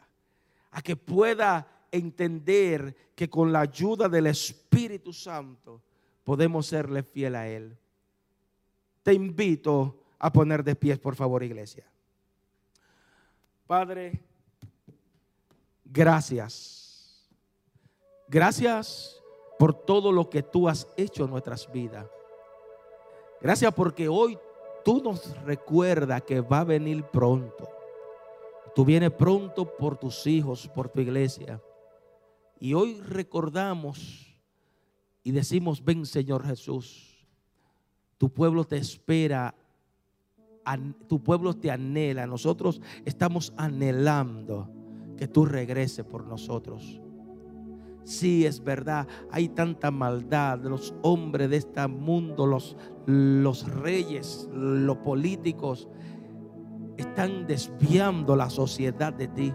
[0.72, 5.82] a que pueda entender que con la ayuda del Espíritu Santo
[6.24, 7.78] podemos serle fiel a Él.
[9.04, 11.86] Te invito a poner de pies, por favor, iglesia.
[13.66, 14.22] Padre,
[15.86, 17.30] gracias.
[18.28, 19.22] Gracias
[19.58, 22.06] por todo lo que tú has hecho en nuestras vidas.
[23.42, 24.38] Gracias porque hoy
[24.84, 27.70] tú nos recuerdas que va a venir pronto.
[28.76, 31.62] Tú vienes pronto por tus hijos, por tu iglesia.
[32.60, 34.38] Y hoy recordamos
[35.24, 37.26] y decimos, ven Señor Jesús,
[38.18, 39.56] tu pueblo te espera,
[41.08, 44.70] tu pueblo te anhela, nosotros estamos anhelando
[45.18, 47.02] que tú regreses por nosotros.
[48.10, 50.62] Sí, es verdad, hay tanta maldad.
[50.64, 55.88] Los hombres de este mundo, los, los reyes, los políticos,
[56.98, 59.54] están desviando la sociedad de ti.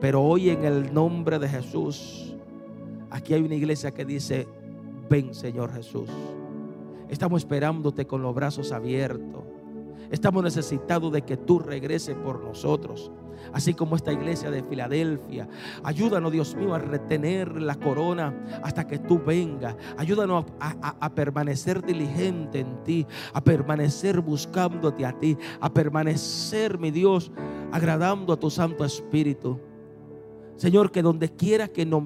[0.00, 2.36] Pero hoy en el nombre de Jesús,
[3.10, 4.46] aquí hay una iglesia que dice,
[5.10, 6.08] ven Señor Jesús.
[7.08, 9.42] Estamos esperándote con los brazos abiertos.
[10.12, 13.10] Estamos necesitados de que tú regreses por nosotros.
[13.54, 15.48] Así como esta iglesia de Filadelfia.
[15.82, 19.74] Ayúdanos, Dios mío, a retener la corona hasta que tú vengas.
[19.96, 27.32] Ayúdanos a, permanecer diligente en ti, a permanecer buscándote a ti, a permanecer, mi Dios,
[27.72, 29.58] agradando a tu Santo Espíritu.
[30.56, 32.02] Señor, que donde quiera que nos,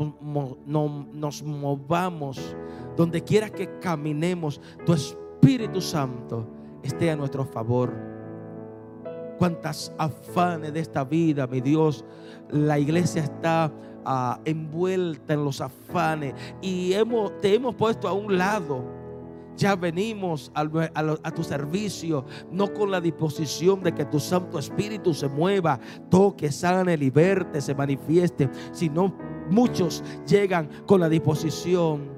[0.65, 2.57] nos movamos,
[2.97, 6.56] donde quiera que caminemos, tu Espíritu Santo
[6.87, 7.93] esté a nuestro favor.
[9.39, 12.05] Cuántas afanes de esta vida, mi Dios,
[12.51, 13.71] la iglesia está
[14.07, 18.83] uh, envuelta en los afanes y hemos, te hemos puesto a un lado.
[19.57, 24.59] Ya venimos a, a, a, tu servicio, no con la disposición de que tu Santo
[24.59, 25.81] Espíritu se mueva,
[26.11, 29.15] toque, sane, liberte, se manifieste, sino
[29.51, 32.16] muchos llegan con la disposición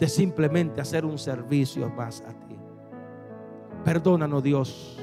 [0.00, 2.56] de simplemente hacer un servicio más a ti.
[3.84, 4.98] Perdónanos Dios,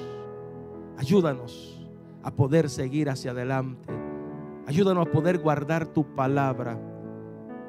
[0.97, 1.87] ayúdanos
[2.23, 3.93] a poder seguir hacia adelante,
[4.65, 6.79] ayúdanos a poder guardar tu palabra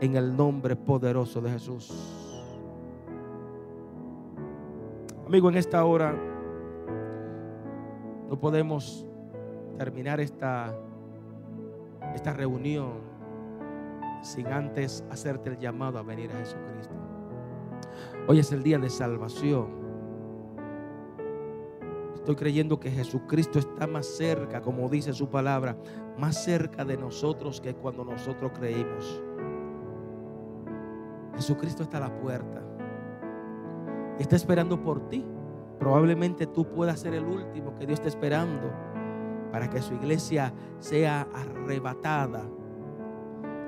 [0.01, 1.93] en el nombre poderoso de Jesús.
[5.26, 6.16] Amigo, en esta hora
[8.31, 9.07] no podemos
[9.76, 10.74] terminar esta,
[12.14, 12.93] esta reunión
[14.22, 17.07] sin antes hacerte el llamado a venir a Jesucristo.
[18.31, 19.68] Hoy es el día de salvación.
[22.14, 25.79] Estoy creyendo que Jesucristo está más cerca, como dice su palabra,
[26.18, 29.22] más cerca de nosotros que cuando nosotros creímos.
[31.37, 32.62] Jesucristo está a la puerta.
[34.18, 35.24] Está esperando por ti.
[35.79, 38.70] Probablemente tú puedas ser el último que Dios está esperando
[39.51, 42.45] para que su iglesia sea arrebatada.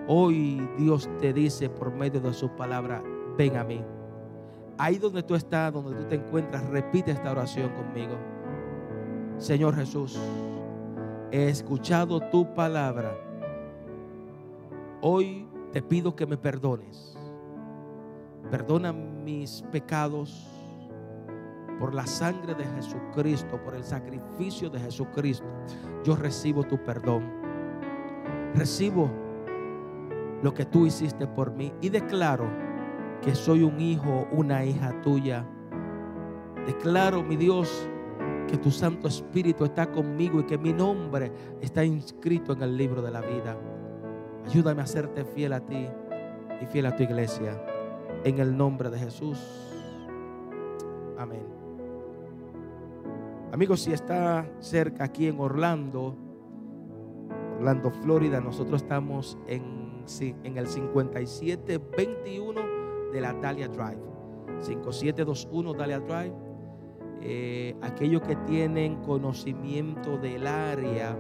[0.06, 3.02] Hoy Dios te dice por medio de su palabra,
[3.38, 3.82] ven a mí.
[4.80, 8.16] Ahí donde tú estás, donde tú te encuentras, repite esta oración conmigo.
[9.36, 10.18] Señor Jesús,
[11.30, 13.14] he escuchado tu palabra.
[15.02, 17.14] Hoy te pido que me perdones.
[18.50, 20.48] Perdona mis pecados
[21.78, 25.44] por la sangre de Jesucristo, por el sacrificio de Jesucristo.
[26.04, 27.30] Yo recibo tu perdón.
[28.54, 29.10] Recibo
[30.42, 32.69] lo que tú hiciste por mí y declaro
[33.22, 35.46] que soy un hijo, una hija tuya.
[36.66, 37.88] Declaro, mi Dios,
[38.48, 43.02] que tu Santo Espíritu está conmigo y que mi nombre está inscrito en el libro
[43.02, 43.56] de la vida.
[44.46, 45.86] Ayúdame a serte fiel a ti
[46.60, 47.62] y fiel a tu iglesia.
[48.24, 49.38] En el nombre de Jesús.
[51.18, 51.44] Amén.
[53.52, 56.16] Amigos, si está cerca aquí en Orlando,
[57.58, 60.04] Orlando, Florida, nosotros estamos en,
[60.44, 62.79] en el 5721
[63.12, 64.00] de la Dalia Drive.
[64.60, 66.34] 5721 Dalia Drive.
[67.22, 71.16] Eh, aquellos que tienen conocimiento del área,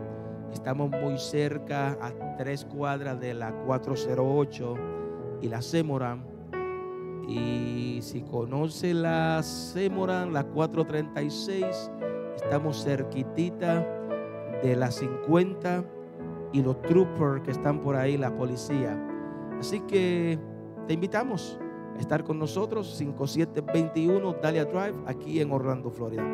[0.52, 4.74] estamos muy cerca a tres cuadras de la 408
[5.42, 6.24] y la Semoran.
[7.28, 11.90] Y si conoce la Semoran, la 436,
[12.36, 13.86] estamos cerquitita
[14.62, 15.84] de la 50
[16.52, 18.98] y los troopers que están por ahí, la policía.
[19.58, 20.38] Así que
[20.86, 21.58] te invitamos
[22.00, 26.24] estar con nosotros, 5721 Dalia Drive, aquí en Orlando, Florida.